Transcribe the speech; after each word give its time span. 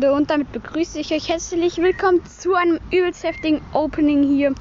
Freunde, 0.00 0.14
und 0.14 0.30
damit 0.30 0.50
begrüße 0.52 0.98
ich 0.98 1.12
euch 1.12 1.28
herzlich 1.28 1.76
willkommen 1.76 2.24
zu 2.24 2.54
einem 2.54 2.80
übelst 2.90 3.22
heftigen 3.22 3.60
Opening 3.74 4.22
hier. 4.22 4.54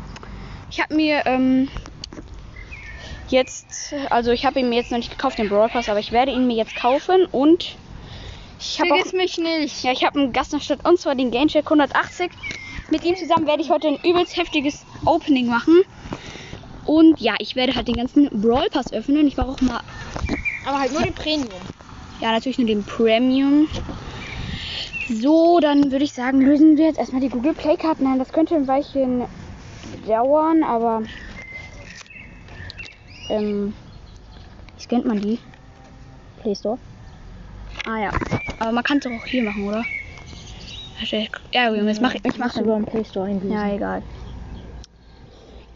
Ich 0.69 0.81
habe 0.81 0.93
mir 0.93 1.25
ähm, 1.25 1.69
jetzt, 3.29 3.93
also 4.09 4.31
ich 4.31 4.45
habe 4.45 4.59
ihn 4.59 4.67
mir 4.67 4.75
jetzt 4.75 4.91
noch 4.91 4.97
nicht 4.97 5.11
gekauft, 5.11 5.39
den 5.39 5.47
Brawl 5.47 5.69
Pass, 5.69 5.87
aber 5.87 5.99
ich 5.99 6.11
werde 6.11 6.33
ihn 6.33 6.45
mir 6.45 6.57
jetzt 6.57 6.75
kaufen 6.75 7.25
und 7.31 7.77
ich 8.59 8.79
habe 8.81 8.89
Vergiss 8.89 9.13
mich 9.13 9.37
nicht. 9.37 9.81
ja, 9.83 9.93
ich 9.93 10.03
habe 10.03 10.19
einen 10.19 10.33
Gast 10.33 10.51
noch 10.51 10.61
statt 10.61 10.79
und 10.83 10.99
zwar 10.99 11.15
den 11.15 11.31
Gamecheck 11.31 11.65
180. 11.65 12.31
Mit 12.91 13.05
ihm 13.05 13.15
zusammen 13.15 13.47
werde 13.47 13.61
ich 13.61 13.69
heute 13.69 13.87
ein 13.87 13.99
übelst 14.03 14.35
heftiges 14.35 14.83
Opening 15.05 15.47
machen. 15.47 15.83
Und 16.85 17.21
ja, 17.21 17.35
ich 17.39 17.55
werde 17.55 17.75
halt 17.75 17.87
den 17.87 17.95
ganzen 17.95 18.29
Brawl 18.41 18.67
Pass 18.69 18.91
öffnen. 18.91 19.25
Ich 19.27 19.37
war 19.37 19.47
auch 19.47 19.61
mal 19.61 19.79
Aber 20.65 20.79
halt 20.79 20.91
nur 20.91 21.01
den 21.01 21.13
Premium. 21.13 21.61
Ja, 22.19 22.31
natürlich 22.31 22.57
nur 22.57 22.67
den 22.67 22.83
Premium. 22.83 23.69
So, 25.09 25.59
dann 25.59 25.91
würde 25.91 26.05
ich 26.05 26.13
sagen, 26.13 26.39
lösen 26.39 26.77
wir 26.77 26.85
jetzt 26.85 26.99
erstmal 26.99 27.21
die 27.21 27.29
Google 27.29 27.53
Play 27.53 27.75
Karten 27.75 28.05
ein. 28.05 28.19
Das 28.19 28.31
könnte 28.31 28.55
ein 28.55 28.67
Weilchen 28.67 29.23
dauern, 30.07 30.63
aber 30.63 31.01
ähm, 33.29 33.73
wie 34.77 34.83
scannt 34.83 35.05
man 35.05 35.19
die? 35.19 35.39
Play 36.41 36.53
Store. 36.53 36.77
Ah 37.87 37.97
ja, 37.97 38.11
aber 38.59 38.71
man 38.71 38.83
kann 38.83 38.99
es 38.99 39.07
auch 39.07 39.25
hier 39.25 39.43
machen, 39.43 39.67
oder? 39.67 39.83
Ja, 41.53 41.73
Junge, 41.73 41.89
jetzt 41.89 42.01
mach 42.01 42.13
ich, 42.13 42.23
ich 42.23 42.37
mache 42.37 42.61
über 42.61 42.75
den 42.75 42.85
Play 42.85 43.03
Store 43.03 43.25
einlösen. 43.25 43.51
Ja, 43.51 43.73
egal. 43.73 44.03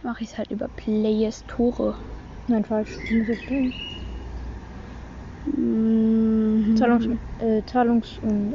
Mache 0.04 0.24
ich 0.24 0.30
es 0.30 0.38
halt 0.38 0.52
über 0.52 0.68
Play 0.68 1.32
Store. 1.32 1.96
Nein, 2.48 2.66
falsch. 2.66 2.90
Du 3.10 3.16
musst 3.16 3.30
jetzt 3.30 3.48
tun. 3.48 3.74
Mhm. 5.58 6.78
Zahlungs... 6.78 7.08
Äh, 7.40 7.64
Zahlungs... 7.66 8.20
Und 8.22 8.54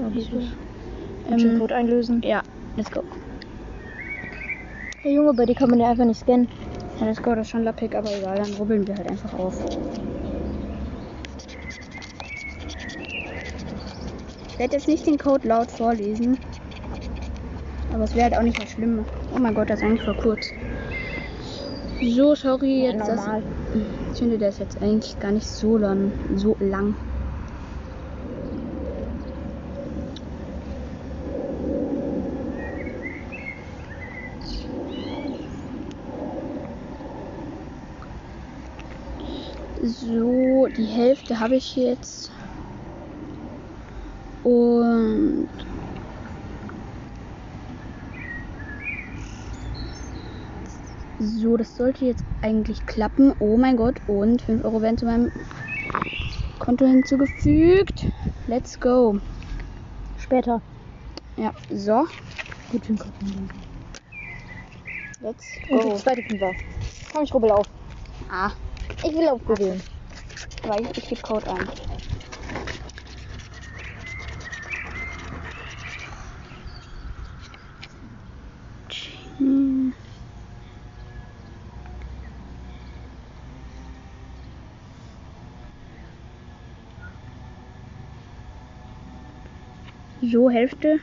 Ähm, 1.29 1.59
Code 1.59 1.75
einlösen. 1.75 2.23
Ja, 2.23 2.43
let's 2.77 2.91
go. 2.91 3.03
Hey 5.03 5.15
Junge, 5.15 5.35
bei 5.35 5.47
dir 5.47 5.55
kann 5.55 5.71
man 5.71 5.81
ja 5.81 5.91
einfach 5.91 6.05
nicht 6.05 6.21
scannen. 6.21 6.49
Ja, 7.01 7.07
let's 7.07 7.23
go, 7.23 7.31
das 7.35 7.47
ist 7.47 7.51
schon 7.51 7.65
lappig, 7.65 7.95
aber 7.95 8.11
egal, 8.17 8.37
dann 8.39 8.53
rubbeln 8.55 8.87
wir 8.87 8.97
halt 8.97 9.09
einfach 9.11 9.33
auf. 9.39 9.55
Ich 14.49 14.59
werde 14.59 14.75
jetzt 14.75 14.89
nicht 14.89 15.07
den 15.07 15.19
Code 15.19 15.47
laut 15.47 15.71
vorlesen. 15.71 16.37
Aber 17.93 18.05
es 18.05 18.15
wäre 18.15 18.25
halt 18.25 18.37
auch 18.37 18.43
nicht 18.43 18.59
mehr 18.59 18.67
schlimm. 18.67 19.05
Oh 19.35 19.39
mein 19.39 19.55
Gott, 19.55 19.71
das 19.71 19.81
ist 19.81 19.85
eigentlich 19.87 20.03
voll 20.03 20.17
kurz. 20.17 20.53
So, 22.03 22.35
sorry, 22.35 22.85
Ja, 22.87 22.93
jetzt 22.93 23.09
das. 23.09 23.17
normal. 23.17 23.43
Ich 24.13 24.19
finde, 24.19 24.39
der 24.39 24.49
ist 24.49 24.59
jetzt 24.61 24.81
eigentlich 24.83 25.19
gar 25.21 25.31
nicht 25.33 25.47
so 25.47 25.77
lang. 25.77 26.11
So 26.37 26.57
lang. 26.61 26.95
So, 39.89 40.67
die 40.77 40.85
Hälfte 40.85 41.41
habe 41.41 41.57
ich 41.57 41.75
jetzt. 41.77 42.31
Und 44.45 45.49
so, 51.19 51.57
das 51.57 51.75
sollte 51.77 52.05
jetzt 52.05 52.25
eigentlich 52.43 52.85
klappen. 52.87 53.33
Oh 53.41 53.57
mein 53.57 53.77
Gott, 53.77 53.97
und 54.07 54.43
5 54.43 54.65
Euro 54.65 54.83
werden 54.83 54.99
zu 54.99 55.07
meinem 55.07 55.33
Konto 56.59 56.85
hinzugefügt. 56.85 58.07
Let's 58.47 58.79
go. 58.79 59.19
Später. 60.19 60.61
Ja, 61.37 61.53
so, 61.71 62.07
Gut, 62.71 62.83
einlösen. 62.91 63.51
let's 65.21 65.47
Und 65.71 65.81
go. 65.83 65.95
die 65.95 66.03
zweite 66.03 66.23
Fünfer. 66.23 66.53
Komm, 67.13 67.23
ich 67.25 67.33
rubbel 67.33 67.51
auf. 67.53 67.67
Ah, 68.31 68.51
Ich 69.05 69.15
will 69.15 69.29
aufrubbeln. 69.29 69.81
weil 70.65 70.83
ich, 70.83 70.99
ich 70.99 71.09
gebe 71.09 71.23
Code 71.23 71.51
ein. 71.51 71.69
So, 90.21 90.51
Hälfte. 90.51 91.01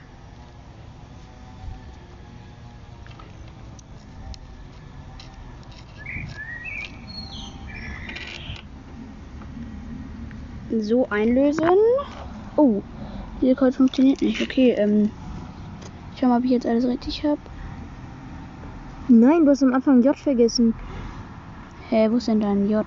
So 10.80 11.08
einlösen. 11.10 11.66
Oh, 12.58 12.82
dieser 13.42 13.56
Code 13.56 13.72
funktioniert 13.72 14.22
nicht. 14.22 14.42
Okay, 14.42 14.72
ähm. 14.72 15.10
Ich 16.14 16.20
schau 16.20 16.28
mal, 16.28 16.40
ob 16.40 16.46
ich 16.46 16.52
jetzt 16.52 16.66
alles 16.66 16.86
richtig 16.86 17.24
habe. 17.24 17.40
Nein, 19.08 19.46
du 19.46 19.52
hast 19.52 19.64
am 19.64 19.74
Anfang 19.74 20.02
J 20.02 20.18
vergessen. 20.18 20.74
Hä, 21.90 22.08
wo 22.10 22.18
ist 22.18 22.28
denn 22.28 22.40
dein 22.40 22.70
J? 22.70 22.86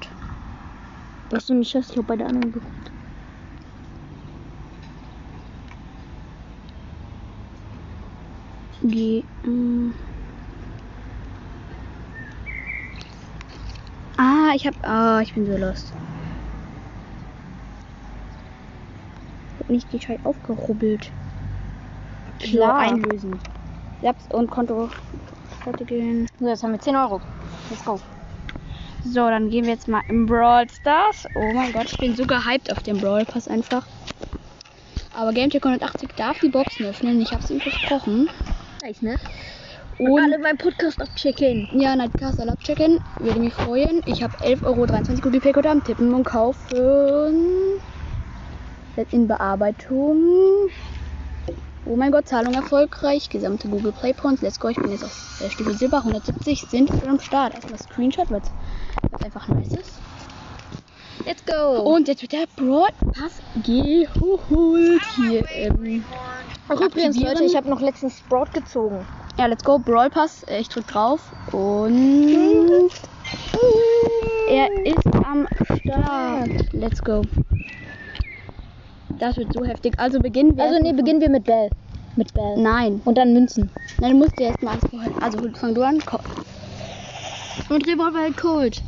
Was 1.30 1.46
du 1.46 1.54
nicht 1.54 1.74
hast, 1.74 1.90
ich 1.90 1.98
hab 1.98 2.06
bei 2.06 2.16
der 2.16 2.26
anderen 2.26 2.52
geguckt. 2.52 2.90
G. 8.82 9.22
Ähm. 9.44 9.94
Ah, 14.16 14.52
ich 14.54 14.66
hab. 14.66 14.74
Ah, 14.82 15.20
ich 15.20 15.34
bin 15.34 15.46
so 15.46 15.56
lost. 15.56 15.92
Ich 19.68 19.74
hab 19.84 19.90
nicht 19.90 19.90
gescheit 19.90 20.20
aufgerubbelt. 20.24 21.10
Klar. 22.38 22.78
einlösen. 22.78 23.38
Japs, 24.00 24.24
und 24.32 24.50
Konto 24.50 24.88
fertigen. 25.62 26.26
So, 26.40 26.48
jetzt 26.48 26.62
haben 26.62 26.72
wir 26.72 26.80
10 26.80 26.96
Euro. 26.96 27.20
Let's 27.68 27.84
go. 27.84 28.00
So, 29.04 29.28
dann 29.28 29.50
gehen 29.50 29.64
wir 29.66 29.72
jetzt 29.72 29.86
mal 29.86 30.02
im 30.08 30.24
Brawl 30.24 30.66
Stars. 30.70 31.26
Oh 31.34 31.52
mein 31.52 31.72
Gott, 31.72 31.84
ich 31.92 31.98
bin 31.98 32.16
so 32.16 32.24
gehypt 32.24 32.72
auf 32.72 32.82
den 32.82 32.98
Brawl 32.98 33.26
Pass 33.26 33.46
einfach. 33.46 33.84
Aber 35.14 35.32
GameTech 35.32 35.62
180 35.62 36.10
darf 36.16 36.38
die 36.40 36.48
Boxen 36.48 36.86
öffnen. 36.86 37.20
Ich 37.20 37.30
hab's 37.32 37.50
ihm 37.50 37.60
versprochen. 37.60 38.30
Nice, 38.82 39.02
ne? 39.02 39.16
Und 39.98 40.22
Alle 40.22 40.38
meinen 40.38 40.58
Podcast 40.58 41.02
abchecken. 41.02 41.68
ja, 41.74 41.94
Nightcast 41.94 42.40
alle 42.40 42.52
abchecken. 42.52 43.00
Würde 43.18 43.40
mich 43.40 43.52
freuen. 43.52 44.02
Ich 44.06 44.22
habe 44.22 44.34
11,23 44.38 44.64
Euro 44.64 45.20
Google 45.20 45.40
Pay 45.40 45.66
am 45.66 45.84
Tippen 45.84 46.14
und 46.14 46.24
kaufen. 46.24 47.80
Jetzt 48.98 49.12
in 49.12 49.28
Bearbeitung. 49.28 50.70
Oh 51.86 51.94
mein 51.94 52.10
Gott, 52.10 52.26
Zahlung 52.26 52.52
erfolgreich. 52.54 53.30
Gesamte 53.30 53.68
Google 53.68 53.92
Play 53.92 54.12
Points. 54.12 54.42
Let's 54.42 54.58
go. 54.58 54.66
Ich 54.66 54.76
bin 54.76 54.90
jetzt 54.90 55.04
auf 55.04 55.40
äh, 55.40 55.48
Stufe 55.48 55.72
Silber. 55.74 55.98
170 55.98 56.62
sind 56.62 56.90
am 57.06 57.20
Start. 57.20 57.54
Erstmal 57.54 57.78
Screenshot, 57.78 58.28
weil 58.28 58.42
es 58.42 59.24
einfach 59.24 59.46
nice 59.46 59.68
ist. 59.68 59.92
Let's 61.24 61.44
go. 61.46 61.94
Und 61.94 62.08
jetzt 62.08 62.22
wird 62.22 62.32
der 62.32 62.46
Broad 62.56 62.92
Pass 63.12 63.40
geholt. 63.64 65.02
Hier, 65.14 65.44
ähm, 65.52 66.04
Ach, 66.68 66.80
übrigens. 66.80 67.20
Leute, 67.20 67.44
ich 67.44 67.54
habe 67.54 67.70
noch 67.70 67.80
letztens 67.80 68.18
Sprout 68.18 68.50
gezogen. 68.52 69.06
Ja, 69.38 69.46
let's 69.46 69.62
go. 69.62 69.78
Brawl 69.78 70.10
Pass. 70.10 70.42
Äh, 70.48 70.58
Ich 70.58 70.68
drück 70.70 70.88
drauf. 70.88 71.20
Und. 71.52 72.90
Er 74.50 74.84
ist 74.84 75.06
am 75.24 75.46
Start. 75.84 76.72
Let's 76.72 77.00
go. 77.04 77.22
Das 79.18 79.36
wird 79.36 79.52
so 79.52 79.64
heftig. 79.64 79.94
Also 79.98 80.18
beginnen 80.20 80.56
wir. 80.56 80.64
Also, 80.64 80.74
erst 80.74 80.84
nee, 80.84 80.92
mal 80.92 80.96
beginnen 80.98 81.20
wir 81.20 81.30
mit 81.30 81.44
Bell. 81.44 81.70
Mit 82.16 82.34
Bell. 82.34 82.56
Nein. 82.56 83.00
Und 83.04 83.16
dann 83.16 83.32
Münzen. 83.32 83.70
Nein, 84.00 84.12
du 84.12 84.18
musst 84.18 84.38
dir 84.38 84.48
erstmal 84.48 84.74
alles 84.74 84.90
vorher. 84.90 85.10
Also 85.22 85.38
fang 85.54 85.74
du 85.74 85.82
an. 85.82 85.98
Ko- 86.04 86.20
Und 87.68 87.86
Revolver 87.86 88.18
halt 88.18 88.36
Cold. 88.36 88.82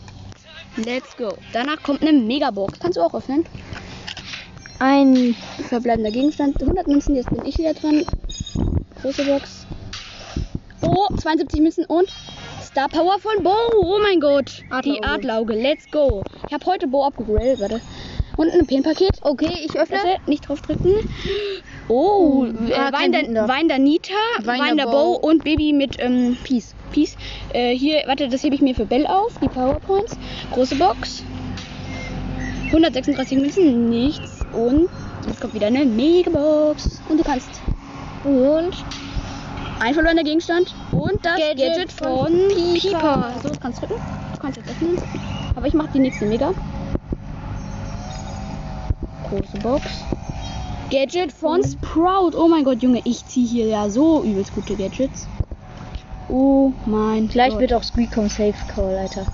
Let's 0.76 1.16
go. 1.16 1.32
Danach 1.52 1.82
kommt 1.82 2.02
eine 2.02 2.12
Megabox. 2.12 2.78
Kannst 2.78 2.96
du 2.96 3.02
auch 3.02 3.14
öffnen? 3.14 3.44
Ein. 4.78 5.34
Verbleibender 5.68 6.10
Gegenstand. 6.10 6.60
100 6.60 6.86
Münzen. 6.86 7.16
Jetzt 7.16 7.30
bin 7.30 7.44
ich 7.44 7.58
wieder 7.58 7.74
dran. 7.74 8.04
Große 9.02 9.24
Box. 9.24 9.66
Oh, 10.82 11.08
72 11.16 11.60
Münzen 11.60 11.84
und 11.86 12.08
Star 12.62 12.88
Power 12.88 13.18
von 13.18 13.42
Bo. 13.42 13.52
Oh 13.76 13.98
mein 14.02 14.20
Gott. 14.20 14.62
Die 14.84 15.02
Adlerauge. 15.02 15.08
Adlauge. 15.08 15.54
Let's 15.54 15.90
go. 15.90 16.22
Ich 16.46 16.54
habe 16.54 16.64
heute 16.66 16.86
Bo 16.86 17.04
abgegradet. 17.04 17.60
Warte. 17.60 17.80
Und 18.40 18.54
ein 18.54 18.66
Pin-Paket. 18.66 19.18
Okay, 19.20 19.52
ich 19.66 19.78
öffne. 19.78 19.98
Warte, 19.98 20.30
nicht 20.30 20.48
draufdrücken. 20.48 20.94
Oh, 21.88 22.46
äh, 22.46 22.72
ah, 22.72 22.90
Wein, 22.90 23.12
der. 23.12 23.46
Wein 23.46 23.66
Nita, 23.82 24.14
Wein 24.42 24.60
Wein 24.60 24.76
der 24.78 24.86
Bow 24.86 25.12
und 25.16 25.44
Baby 25.44 25.74
mit 25.74 25.96
ähm, 25.98 26.38
Peace. 26.42 26.74
Peace. 26.90 27.18
Äh, 27.52 27.76
hier, 27.76 28.02
warte, 28.06 28.30
das 28.30 28.42
hebe 28.42 28.54
ich 28.54 28.62
mir 28.62 28.74
für 28.74 28.86
Bell 28.86 29.06
auf, 29.06 29.38
die 29.42 29.48
Powerpoints. 29.48 30.16
Große 30.52 30.76
Box. 30.76 31.22
136 32.68 33.38
Münzen, 33.38 33.90
nichts. 33.90 34.40
Und 34.54 34.88
jetzt 35.26 35.42
kommt 35.42 35.52
wieder 35.52 35.66
eine 35.66 35.84
Megabox. 35.84 37.02
Und 37.10 37.18
du 37.18 37.24
kannst 37.24 37.50
Und 38.24 38.72
Ein 39.80 39.92
verlorener 39.92 40.24
Gegenstand 40.24 40.74
und 40.92 41.18
das 41.22 41.36
Gadget, 41.36 41.58
Gadget 41.58 41.92
von, 41.92 42.26
von. 42.26 42.48
Pieper. 42.74 43.34
So, 43.42 43.48
das 43.50 43.60
kannst 43.60 43.82
du 43.82 43.86
drücken. 43.86 44.02
Du 44.32 44.40
kannst 44.40 44.56
jetzt 44.56 44.70
öffnen. 44.70 44.96
Aber 45.54 45.66
ich 45.66 45.74
mache 45.74 45.90
die 45.92 45.98
nächste 45.98 46.24
Mega. 46.24 46.54
Große 49.30 49.58
Box. 49.62 49.84
Gadget 50.90 51.32
von 51.32 51.62
Sprout. 51.62 52.32
Oh 52.36 52.48
mein 52.48 52.64
Gott, 52.64 52.82
Junge, 52.82 53.00
ich 53.04 53.24
ziehe 53.26 53.46
hier 53.46 53.66
ja 53.66 53.88
so 53.88 54.24
übelst 54.24 54.54
gute 54.54 54.74
Gadgets. 54.74 55.28
Oh 56.28 56.72
mein 56.86 57.28
gleich 57.28 57.50
Gott. 57.50 57.60
wird 57.60 57.72
auch 57.72 57.82
Squeakom 57.82 58.28
Safe 58.28 58.54
Call, 58.74 58.96
Alter. 58.96 59.26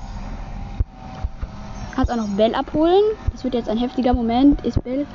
Kannst 1.94 2.12
auch 2.12 2.16
noch 2.16 2.28
Bell 2.28 2.54
abholen. 2.54 3.02
Das 3.32 3.42
wird 3.42 3.54
jetzt 3.54 3.70
ein 3.70 3.78
heftiger 3.78 4.12
Moment. 4.12 4.64
Ist 4.66 4.82
Bell. 4.84 5.06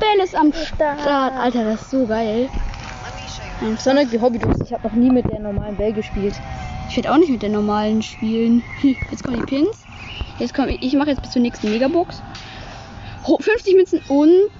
Bell 0.00 0.24
ist 0.24 0.34
am 0.34 0.52
Start. 0.52 1.00
Start. 1.00 1.34
Alter, 1.34 1.64
das 1.64 1.82
ist 1.82 1.90
so 1.90 2.06
geil. 2.06 2.48
Ein 3.60 3.76
Sonic 3.76 4.20
Hobbydose. 4.20 4.64
Ich 4.64 4.72
habe 4.72 4.88
noch 4.88 4.94
nie 4.94 5.10
mit 5.10 5.30
der 5.30 5.40
normalen 5.40 5.76
Bell 5.76 5.92
gespielt. 5.92 6.34
Ich 6.88 6.96
werde 6.96 7.12
auch 7.12 7.18
nicht 7.18 7.30
mit 7.30 7.42
der 7.42 7.50
normalen 7.50 8.02
spielen. 8.02 8.62
Jetzt 9.10 9.22
kommen 9.22 9.36
die 9.40 9.46
Pins. 9.46 9.84
Jetzt 10.38 10.54
komm, 10.54 10.68
ich 10.68 10.94
mache 10.94 11.10
jetzt 11.10 11.22
bis 11.22 11.30
zur 11.30 11.42
nächsten 11.42 11.70
Megabox. 11.70 12.20
Ho- 13.26 13.38
50 13.40 13.74
Münzen 13.74 14.00
und. 14.08 14.50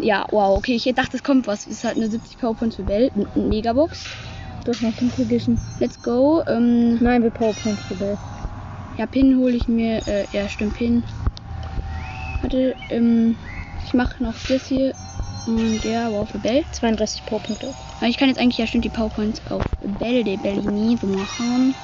Ja, 0.00 0.26
wow, 0.30 0.56
okay. 0.56 0.74
Ich 0.74 0.84
dachte, 0.94 1.16
es 1.16 1.22
kommt 1.22 1.46
was. 1.46 1.66
Es 1.66 1.72
ist 1.74 1.84
halt 1.84 1.96
eine 1.96 2.08
70 2.08 2.38
Powerpoints 2.38 2.76
für 2.76 2.82
Bell. 2.82 3.10
Eine 3.14 3.46
Megabox. 3.48 4.10
Du 4.64 4.72
hast 4.72 4.82
noch 4.82 4.94
fünf 4.94 5.14
vergessen. 5.14 5.58
Let's 5.78 6.00
go. 6.02 6.42
Ähm, 6.46 6.96
Nein, 7.02 7.22
wir 7.22 7.30
Powerpoints 7.30 7.84
für 7.84 7.94
Bell. 7.94 8.18
ja, 8.96 9.06
Pin 9.06 9.38
hole 9.38 9.54
ich 9.56 9.68
mir. 9.68 10.06
Äh, 10.06 10.26
ja, 10.32 10.48
stimmt, 10.48 10.74
Pin. 10.74 11.04
Warte, 12.40 12.76
ähm, 12.88 13.36
ich 13.84 13.94
mache 13.94 14.22
noch 14.22 14.34
das 14.48 14.66
hier. 14.66 14.94
Und 15.46 15.84
ja, 15.84 16.10
wow, 16.12 16.28
für 16.28 16.38
Bell. 16.38 16.64
32 16.70 17.24
Powerpunkte. 17.26 17.74
Aber 17.98 18.08
ich 18.08 18.16
kann 18.16 18.28
jetzt 18.28 18.38
eigentlich 18.40 18.58
ja 18.58 18.66
stimmt 18.66 18.84
die 18.84 18.90
Powerpoints 18.90 19.42
auf 19.50 19.64
Belle 19.80 20.24
de 20.24 20.36
Bellini 20.36 20.96
so 21.00 21.06
machen. 21.06 21.74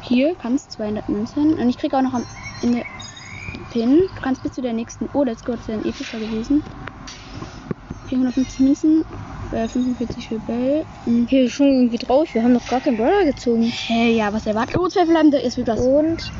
Hier 0.00 0.34
kannst 0.36 0.72
200 0.72 1.08
Münzen. 1.08 1.54
Und 1.58 1.68
ich 1.68 1.78
kriege 1.78 1.96
auch 1.96 2.02
noch 2.02 2.14
am 2.14 2.26
Ende 2.62 2.84
Pin. 3.72 3.98
Du 4.14 4.20
kannst 4.22 4.42
bis 4.42 4.52
zu 4.52 4.62
der 4.62 4.72
nächsten. 4.72 5.08
Oh, 5.12 5.22
let's 5.24 5.44
go, 5.44 5.52
das 5.52 5.66
wäre 5.68 5.78
ein 5.80 5.84
epischer 5.86 6.18
gewesen. 6.18 6.62
450 8.08 8.60
Münzen. 8.60 9.04
Äh, 9.52 9.68
45 9.68 10.28
für 10.28 10.38
Bell. 10.40 10.84
Hm. 11.04 11.26
Hier 11.28 11.44
ist 11.44 11.52
schon 11.52 11.66
irgendwie 11.68 11.98
traurig. 11.98 12.34
Wir 12.34 12.42
haben 12.42 12.52
noch 12.52 12.66
gar 12.68 12.80
keinen 12.80 12.96
Brawler 12.96 13.24
gezogen. 13.24 13.62
Hey, 13.62 14.16
ja, 14.16 14.32
was 14.32 14.46
erwartet? 14.46 14.76
Oh, 14.78 14.88
zwei 14.88 15.04
verbleibende. 15.04 15.42
Es 15.42 15.56
wird 15.56 15.68
was. 15.68 15.80
Und 15.80 16.30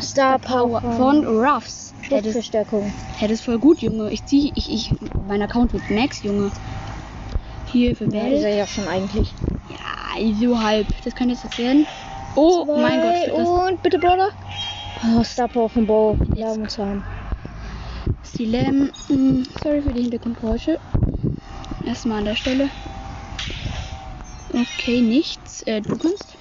Star 0.00 0.38
Power 0.38 0.80
Power 0.80 0.92
von 0.92 1.26
Ruffs. 1.26 1.94
Schutzverstärkung. 2.02 2.92
hey, 3.16 3.28
das 3.28 3.38
ist 3.40 3.44
voll 3.44 3.58
gut, 3.58 3.80
Junge. 3.80 4.10
Ich 4.10 4.24
zieh, 4.26 4.52
ich, 4.54 4.72
ich, 4.72 4.94
mein 5.26 5.42
Account 5.42 5.72
wird 5.72 5.90
Max, 5.90 6.22
Junge. 6.22 6.52
Hier 7.72 7.96
für 7.96 8.04
Ja, 8.04 8.22
ist 8.26 8.42
Bell. 8.42 8.44
er 8.44 8.56
ja 8.56 8.66
schon 8.66 8.86
eigentlich. 8.86 9.32
Ja, 9.70 10.32
so 10.40 10.62
halb. 10.62 10.86
Das 11.04 11.14
könnte 11.14 11.34
jetzt 11.34 11.58
werden. 11.58 11.86
Oh 12.36 12.64
mein 12.66 13.00
Gott, 13.00 13.14
Zwei 13.24 13.32
Und 13.70 13.82
bitte 13.82 13.98
Brawler. 13.98 14.28
Oh, 15.04 15.22
Star 15.22 15.48
Power 15.48 15.68
von 15.68 15.86
Bo. 15.86 16.16
Ja, 16.34 16.54
muss 16.54 16.78
haben. 16.78 17.04
Stilem. 18.24 18.90
Mm, 19.08 19.42
Sorry 19.62 19.82
für 19.82 19.92
die 19.92 20.02
Hintergrundgeräusche. 20.02 20.78
Erstmal 21.84 22.18
an 22.18 22.24
der 22.24 22.34
Stelle. 22.36 22.68
Okay, 24.52 25.00
nichts. 25.00 25.62
Äh, 25.62 25.80
du 25.80 25.96
kannst. 25.96 26.36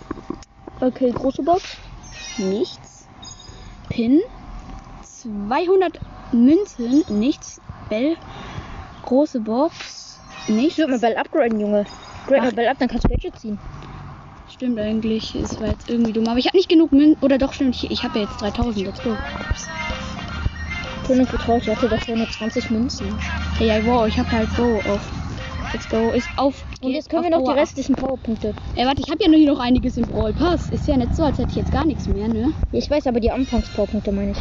Okay, 0.80 1.12
große 1.12 1.44
Box. 1.44 1.78
Nichts. 2.38 3.08
Pin. 3.90 4.22
200 5.04 6.00
Münzen. 6.32 7.04
Nichts. 7.10 7.62
Bell. 7.90 8.16
Große 9.04 9.40
Box. 9.40 10.20
Nichts. 10.48 10.74
Ich 10.74 10.78
würde 10.78 10.94
mal 10.94 11.00
Bell 11.00 11.18
upgraden, 11.18 11.60
Junge. 11.60 11.86
Grade 12.28 12.42
mal. 12.42 12.52
Bell 12.54 12.68
up, 12.68 12.80
dann 12.80 12.88
kannst 12.88 13.06
du 13.06 13.10
Gadget 13.10 13.38
ziehen. 13.40 13.60
Stimmt 14.56 14.80
eigentlich. 14.80 15.36
Es 15.36 15.60
war 15.60 15.68
jetzt 15.68 15.90
irgendwie 15.90 16.14
dumm. 16.14 16.30
Aber 16.30 16.40
ich 16.40 16.48
habe 16.48 16.56
nicht 16.56 16.70
genug 16.70 16.94
Münzen. 16.94 17.22
Oder 17.22 17.38
doch, 17.38 17.52
stimmt. 17.52 17.76
Ich, 17.76 17.92
ich 17.92 18.04
habe 18.04 18.20
ja 18.20 18.26
jetzt 18.26 18.42
3000. 18.42 18.86
Let's 18.86 19.04
go. 19.04 19.18
König 21.06 21.30
getraut, 21.30 21.62
ich 21.64 21.76
hatte 21.76 21.90
doch 21.90 22.08
nur 22.08 22.30
20 22.30 22.72
Münzen. 22.72 23.08
Hey, 23.58 23.68
ja, 23.68 23.86
wow. 23.86 24.08
Ich 24.08 24.18
habe 24.18 24.32
halt 24.32 24.48
so 24.56 24.64
auf. 24.90 25.02
Let's 25.74 25.90
go. 25.90 26.12
Ist 26.12 26.30
auf. 26.38 26.64
Und 26.82 26.92
jetzt 26.92 27.10
können 27.10 27.24
wir 27.24 27.32
noch 27.32 27.40
die 27.40 27.44
Power 27.44 27.54
up. 27.56 27.60
restlichen 27.60 27.96
Powerpunkte. 27.96 28.54
Ey, 28.76 28.86
warte, 28.86 29.02
ich 29.06 29.12
habe 29.12 29.22
ja 29.22 29.28
nur 29.28 29.38
hier 29.38 29.52
noch 29.52 29.60
einiges 29.60 29.98
im 29.98 30.06
Brawl 30.06 30.32
Pass. 30.32 30.70
Ist 30.70 30.88
ja 30.88 30.96
nicht 30.96 31.14
so, 31.14 31.24
als 31.24 31.38
hätte 31.38 31.50
ich 31.50 31.58
jetzt 31.58 31.74
gar 31.74 31.86
nichts 31.86 32.08
mehr, 32.08 32.30
ne? 32.30 32.54
Ich 32.72 32.90
weiß 32.90 33.08
aber 33.08 33.20
die 33.20 33.32
Anfangs-Powerpunkte, 33.32 34.14
meine 34.14 34.32
ich. 34.32 34.38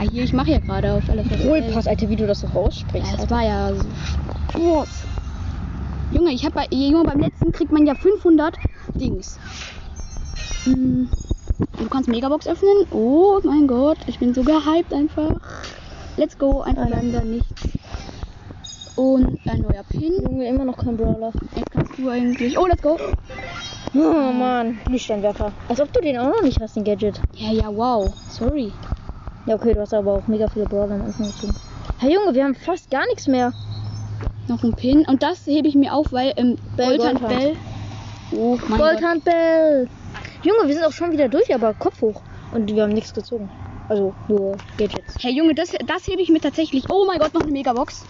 Ah, 0.00 0.10
hier, 0.10 0.24
ich 0.24 0.32
mache 0.32 0.50
ja 0.50 0.58
gerade 0.58 0.92
auf 0.92 1.08
alle 1.08 1.22
Fälle. 1.22 1.48
Rollpass, 1.48 1.86
Alter, 1.86 2.08
wie 2.08 2.16
du 2.16 2.26
das 2.26 2.40
so 2.40 2.48
aussprichst. 2.48 3.12
Ja, 3.12 3.16
das 3.16 3.30
war 3.30 3.44
ja 3.44 3.72
so. 3.72 3.84
Groß. 4.54 4.88
Junge, 6.12 6.32
ich 6.32 6.44
habe 6.44 6.54
bei 6.54 6.66
Junge, 6.70 7.04
beim 7.04 7.20
letzten 7.20 7.52
kriegt 7.52 7.70
man 7.70 7.86
ja 7.86 7.94
500 7.94 8.56
Dings. 8.94 9.38
Hm, 10.64 11.08
Du 11.78 11.88
kannst 11.88 12.08
Megabox 12.08 12.46
öffnen. 12.46 12.86
Oh 12.90 13.40
mein 13.42 13.66
Gott, 13.66 13.98
ich 14.06 14.18
bin 14.18 14.34
so 14.34 14.42
gehypt 14.42 14.92
einfach. 14.92 15.32
Let's 16.16 16.36
go, 16.38 16.60
einfach 16.62 16.88
da 16.90 17.20
nichts. 17.22 17.48
Und 18.96 19.38
ein 19.46 19.60
neuer 19.60 19.82
Pin. 19.88 20.22
Junge, 20.22 20.48
immer 20.48 20.64
noch 20.64 20.76
kein 20.76 20.96
Brawler. 20.96 21.32
Jetzt 21.54 21.70
kannst 21.70 21.98
du 21.98 22.08
eigentlich. 22.08 22.58
Oh, 22.58 22.66
let's 22.66 22.82
go. 22.82 22.98
Oh 23.94 24.32
Mann, 24.32 24.78
Lichtsteinwerfer. 24.88 25.52
Als 25.68 25.80
ob 25.80 25.92
du 25.92 26.00
den 26.00 26.18
auch 26.18 26.28
noch 26.28 26.42
nicht 26.42 26.60
hast, 26.60 26.76
den 26.76 26.84
Gadget. 26.84 27.20
Ja, 27.34 27.50
ja, 27.52 27.74
wow. 27.74 28.12
Sorry. 28.28 28.72
Ja, 29.46 29.54
okay, 29.54 29.74
du 29.74 29.80
hast 29.80 29.94
aber 29.94 30.14
auch 30.14 30.26
mega 30.26 30.48
viele 30.48 30.66
Brawler 30.66 30.94
am 30.96 31.02
Anfang 31.02 31.26
gezogen. 31.26 31.54
Hey 31.98 32.14
Junge, 32.14 32.34
wir 32.34 32.44
haben 32.44 32.54
fast 32.54 32.90
gar 32.90 33.06
nichts 33.06 33.26
mehr. 33.26 33.52
Noch 34.48 34.62
ein 34.62 34.74
Pin. 34.74 35.04
Und 35.06 35.22
das 35.22 35.46
hebe 35.46 35.68
ich 35.68 35.74
mir 35.74 35.94
auf, 35.94 36.12
weil 36.12 36.32
ähm, 36.36 36.56
Bell, 36.76 36.96
Goldhand. 36.98 37.28
Bell. 37.28 37.56
Oh 38.32 38.58
mein 38.68 38.78
Gott. 38.78 38.90
Goldhand 38.90 39.24
Bell. 39.24 39.88
Junge, 40.42 40.66
wir 40.66 40.74
sind 40.74 40.84
auch 40.84 40.92
schon 40.92 41.12
wieder 41.12 41.28
durch, 41.28 41.54
aber 41.54 41.74
Kopf 41.74 42.00
hoch. 42.00 42.22
Und 42.52 42.72
wir 42.72 42.82
haben 42.82 42.92
nichts 42.92 43.12
gezogen. 43.14 43.48
Also 43.88 44.14
nur 44.28 44.56
Gadgets. 44.78 45.14
Hey 45.20 45.32
Junge, 45.32 45.54
das, 45.54 45.72
das 45.86 46.06
hebe 46.06 46.22
ich 46.22 46.28
mir 46.28 46.40
tatsächlich. 46.40 46.84
Oh 46.90 47.04
mein 47.06 47.18
Gott, 47.18 47.34
noch 47.34 47.42
eine 47.42 47.52
Megabox. 47.52 48.04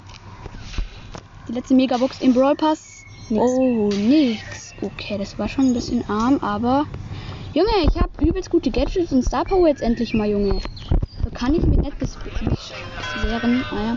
Die 1.48 1.52
letzte 1.52 1.74
Megabox 1.74 2.20
im 2.20 2.32
Brawl 2.32 2.56
Pass. 2.56 3.04
Nix. 3.28 3.42
Oh, 3.42 3.88
nix. 3.88 4.74
Okay, 4.80 5.16
das 5.18 5.38
war 5.38 5.48
schon 5.48 5.66
ein 5.66 5.74
bisschen 5.74 6.08
arm, 6.08 6.38
aber. 6.40 6.86
Junge, 7.54 7.70
ich 7.88 7.96
habe 8.00 8.10
übelst 8.24 8.50
gute 8.50 8.70
Gadgets 8.70 9.12
und 9.12 9.22
Star 9.22 9.44
Power 9.44 9.68
jetzt 9.68 9.82
endlich 9.82 10.12
mal, 10.12 10.28
Junge. 10.28 10.60
So 11.24 11.30
kann 11.32 11.54
ich 11.54 11.62
mich 11.62 11.78
nicht 11.78 11.98
beschweren. 11.98 13.64
Naja. 13.72 13.96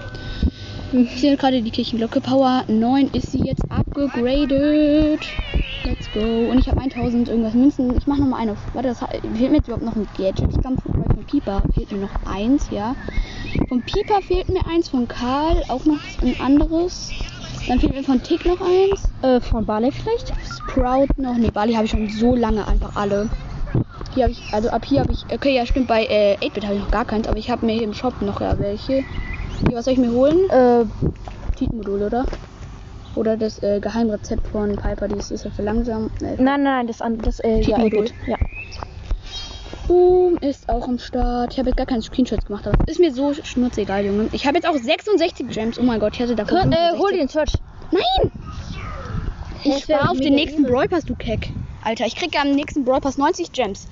Ich 0.91 1.21
sehe 1.21 1.37
gerade 1.37 1.61
die 1.61 1.69
Kirchenglocke. 1.69 2.21
Power 2.21 2.63
9 2.67 3.11
ist 3.13 3.31
sie 3.31 3.43
jetzt 3.43 3.63
abgegradet. 3.69 5.19
Let's 5.89 6.11
go. 6.13 6.51
Und 6.51 6.59
ich 6.59 6.69
habe 6.69 6.79
1000 6.81 7.29
irgendwas 7.29 7.55
Münzen. 7.55 7.97
Ich 7.97 8.05
mache 8.05 8.19
nochmal 8.19 8.41
eine. 8.41 8.55
Warte, 8.73 8.89
das 8.89 8.99
fehlt 8.99 9.49
mir 9.49 9.57
jetzt 9.57 9.67
überhaupt 9.67 9.83
noch 9.83 9.95
ein 9.95 10.07
Gadget. 10.15 10.47
Ich 10.51 10.61
glaube, 10.61 10.77
von, 10.83 11.25
Pieper 11.25 11.63
fehlt 11.73 11.91
mir 11.91 11.97
noch 11.99 12.31
eins, 12.31 12.69
ja. 12.69 12.95
Von 13.67 13.81
Pieper 13.81 14.21
fehlt 14.21 14.49
mir 14.49 14.65
eins, 14.67 14.89
von 14.89 15.07
Karl 15.07 15.63
auch 15.67 15.85
noch 15.85 15.97
ein 16.21 16.39
anderes. 16.39 17.11
Dann 17.67 17.79
fehlt 17.79 17.95
mir 17.95 18.03
von 18.03 18.21
Tick 18.21 18.45
noch 18.45 18.61
eins. 18.61 19.03
Äh, 19.23 19.41
von 19.41 19.65
Barley 19.65 19.91
vielleicht? 19.91 20.31
Sprout 20.45 21.07
noch. 21.17 21.35
Ne, 21.35 21.51
Bali 21.51 21.73
habe 21.73 21.85
ich 21.85 21.91
schon 21.91 22.07
so 22.07 22.35
lange 22.35 22.67
einfach 22.67 22.95
alle. 22.95 23.27
Hier 24.13 24.23
habe 24.25 24.31
ich, 24.31 24.53
also 24.53 24.69
ab 24.69 24.85
hier 24.85 25.01
habe 25.01 25.11
ich, 25.11 25.25
okay, 25.33 25.55
ja 25.55 25.65
stimmt, 25.65 25.87
bei 25.87 26.05
äh, 26.05 26.37
8-Bit 26.37 26.65
habe 26.65 26.75
ich 26.75 26.81
noch 26.81 26.91
gar 26.91 27.05
keins, 27.05 27.27
aber 27.27 27.37
ich 27.37 27.49
habe 27.49 27.65
mir 27.65 27.73
hier 27.73 27.83
im 27.83 27.93
Shop 27.95 28.21
noch 28.21 28.41
ja 28.41 28.59
welche. 28.59 29.03
Hier, 29.67 29.73
was 29.73 29.85
soll 29.85 29.93
ich 29.93 29.99
mir 29.99 30.11
holen? 30.11 30.49
Äh, 30.51 30.85
Titanmodul, 31.55 32.03
oder? 32.03 32.25
Oder 33.19 33.35
das 33.35 33.61
äh, 33.61 33.81
Geheimrezept 33.81 34.47
von 34.47 34.77
Piper, 34.77 35.09
die 35.09 35.17
ist 35.17 35.43
ja 35.43 35.51
für 35.51 35.61
langsam. 35.61 36.09
Äh, 36.21 36.41
nein, 36.41 36.63
nein, 36.63 36.87
das 36.87 37.01
andere, 37.01 37.23
das, 37.23 37.41
äh, 37.41 37.59
ja, 37.59 37.77
gut. 37.89 38.13
Ja. 38.27 38.37
Boom 39.89 40.37
ist 40.37 40.69
auch 40.69 40.87
am 40.87 40.97
Start. 40.99 41.51
Ich 41.51 41.59
habe 41.59 41.67
jetzt 41.67 41.75
gar 41.75 41.85
keine 41.85 42.01
Screenshots 42.01 42.45
gemacht, 42.45 42.65
aber 42.65 42.77
ist 42.87 42.97
mir 42.97 43.11
so 43.11 43.33
schnurzegal, 43.33 44.05
Junge. 44.05 44.29
Ich 44.31 44.47
habe 44.47 44.55
jetzt 44.55 44.69
auch 44.69 44.77
66 44.77 45.49
Gems. 45.49 45.77
Oh 45.77 45.83
mein 45.83 45.99
Gott, 45.99 46.13
ich 46.15 46.21
hatte 46.21 46.33
da 46.33 46.45
Kön 46.45 46.71
äh, 46.71 46.97
hol 46.97 47.11
den 47.11 47.27
Search. 47.27 47.51
Nein! 47.91 48.31
Ich 49.65 49.83
spare 49.83 50.09
auf 50.09 50.17
den 50.17 50.35
nächsten. 50.35 50.63
Brawl 50.63 50.87
Pass, 50.87 51.03
du 51.03 51.13
Keck. 51.13 51.49
Alter, 51.83 52.05
ich 52.05 52.15
kriege 52.15 52.39
am 52.39 52.51
nächsten 52.51 52.85
Brawl 52.85 53.01
Pass 53.01 53.17
90 53.17 53.51
Gems. 53.51 53.89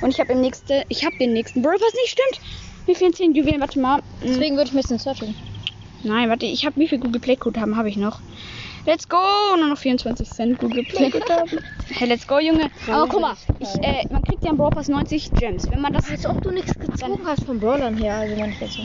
Und 0.00 0.08
ich 0.08 0.20
habe 0.20 0.32
im 0.32 0.40
nächsten, 0.40 0.84
ich 0.88 1.04
habe 1.04 1.18
den 1.18 1.34
nächsten 1.34 1.60
Brawl 1.60 1.76
Pass 1.76 1.92
nicht, 2.02 2.12
stimmt. 2.12 2.40
Mir 2.86 2.96
fehlen 2.96 3.12
10 3.12 3.34
Juwelen, 3.34 3.60
warte 3.60 3.78
mal. 3.78 4.00
Deswegen 4.24 4.56
würde 4.56 4.68
ich 4.68 4.72
mir 4.72 4.80
jetzt 4.80 4.90
den 4.90 4.98
Search 4.98 5.20
holen. 5.20 5.34
Nein, 6.02 6.30
warte, 6.30 6.46
ich 6.46 6.64
habe 6.64 6.80
wie 6.80 6.88
viel 6.88 6.98
Google 6.98 7.20
Play 7.20 7.36
Code 7.36 7.60
haben, 7.60 7.76
habe 7.76 7.90
ich 7.90 7.98
noch. 7.98 8.20
Let's 8.86 9.06
go! 9.08 9.18
Nur 9.58 9.68
noch 9.68 9.78
24 9.78 10.28
Cent 10.30 10.58
Google 10.58 10.82
Play. 10.84 11.10
Hey, 11.90 12.08
let's 12.08 12.26
go, 12.26 12.38
Junge. 12.38 12.70
Aber 12.90 13.06
guck 13.08 13.20
mal, 13.20 13.34
ich, 13.58 13.68
äh, 13.82 14.06
man 14.10 14.22
kriegt 14.24 14.42
ja 14.42 14.50
im 14.50 14.56
Brawl 14.56 14.70
Pass 14.70 14.88
90 14.88 15.32
Gems. 15.32 15.70
Wenn 15.70 15.80
man 15.82 15.92
das 15.92 16.10
Als 16.10 16.24
ob 16.26 16.40
du 16.42 16.50
nichts 16.50 16.72
gezogen 16.78 17.20
hast 17.26 17.44
von 17.44 17.60
Brawlern 17.60 17.96
her, 17.98 18.14
also 18.16 18.34
meine 18.36 18.52
ich 18.52 18.60
jetzt 18.60 18.74
so. 18.74 18.82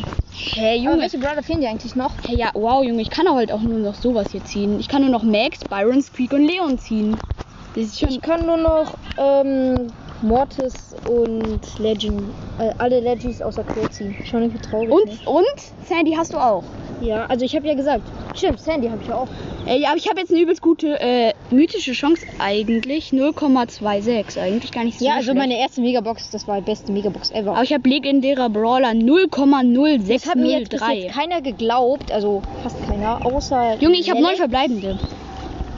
Hey, 0.59 0.79
Aber 0.79 0.85
Junge. 0.91 1.01
welche 1.03 1.17
Brawler 1.17 1.41
fehlen 1.43 1.61
dir 1.61 1.69
eigentlich 1.69 1.95
noch? 1.95 2.11
Hey, 2.27 2.35
ja, 2.37 2.49
wow, 2.53 2.83
Junge, 2.83 3.01
ich 3.01 3.09
kann 3.09 3.27
halt 3.29 3.51
auch 3.51 3.61
nur 3.61 3.79
noch 3.79 3.95
sowas 3.95 4.27
hier 4.31 4.43
ziehen. 4.43 4.79
Ich 4.79 4.89
kann 4.89 5.01
nur 5.01 5.11
noch 5.11 5.23
Max, 5.23 5.59
Byron, 5.69 6.01
Squeak 6.01 6.33
und 6.33 6.43
Leon 6.45 6.77
ziehen. 6.77 7.17
Das 7.75 7.85
ist 7.85 7.99
schon. 7.99 8.09
Ich 8.09 8.21
kann 8.21 8.45
nur 8.45 8.57
noch 8.57 8.93
ähm, 9.17 9.87
Mortis 10.21 10.95
und 11.09 11.61
Legend, 11.79 12.21
äh, 12.59 12.71
alle 12.79 12.99
Legends 12.99 13.41
außer 13.41 13.63
Crow 13.63 13.89
ziehen. 13.89 14.15
Schon 14.29 14.41
irgendwie 14.43 14.61
traurig. 14.61 14.91
Und, 14.91 15.05
Ne? 15.05 15.17
und 15.25 15.87
Sandy 15.87 16.13
hast 16.13 16.33
du 16.33 16.37
auch. 16.37 16.63
Ja, 17.01 17.25
also 17.27 17.43
ich 17.45 17.55
habe 17.55 17.67
ja 17.67 17.73
gesagt, 17.75 18.03
stimmt, 18.35 18.59
Sandy 18.59 18.87
habe 18.89 19.01
ich 19.01 19.07
ja 19.07 19.15
auch. 19.15 19.27
Äh, 19.67 19.79
ja, 19.79 19.89
aber 19.89 19.97
ich 19.97 20.07
habe 20.07 20.19
jetzt 20.19 20.31
eine 20.31 20.41
übelst 20.41 20.61
gute 20.61 20.99
äh, 21.01 21.33
mythische 21.49 21.93
Chance 21.93 22.25
eigentlich. 22.39 23.09
0,26. 23.09 24.39
Eigentlich 24.39 24.71
gar 24.71 24.83
nicht 24.83 24.99
so 24.99 25.05
Ja, 25.05 25.13
also 25.13 25.23
schlecht. 25.31 25.37
meine 25.39 25.57
erste 25.59 25.81
Megabox, 25.81 26.29
das 26.29 26.47
war 26.47 26.57
die 26.61 26.65
beste 26.65 26.91
Megabox 26.91 27.31
ever. 27.31 27.51
Aber 27.51 27.63
ich 27.63 27.73
habe 27.73 27.87
legendärer 27.89 28.49
Brawler 28.49 28.93
das 28.93 30.27
hat 30.27 30.35
mir 30.35 30.59
jetzt 30.59 30.69
bis 30.69 30.81
0,0603. 30.81 30.93
jetzt 30.93 31.15
keiner 31.15 31.41
geglaubt, 31.41 32.11
also 32.11 32.43
fast 32.61 32.77
keiner, 32.87 33.25
außer. 33.25 33.77
Junge, 33.79 33.97
ich 33.97 34.09
habe 34.09 34.21
neun 34.21 34.35
verbleibende. 34.35 34.99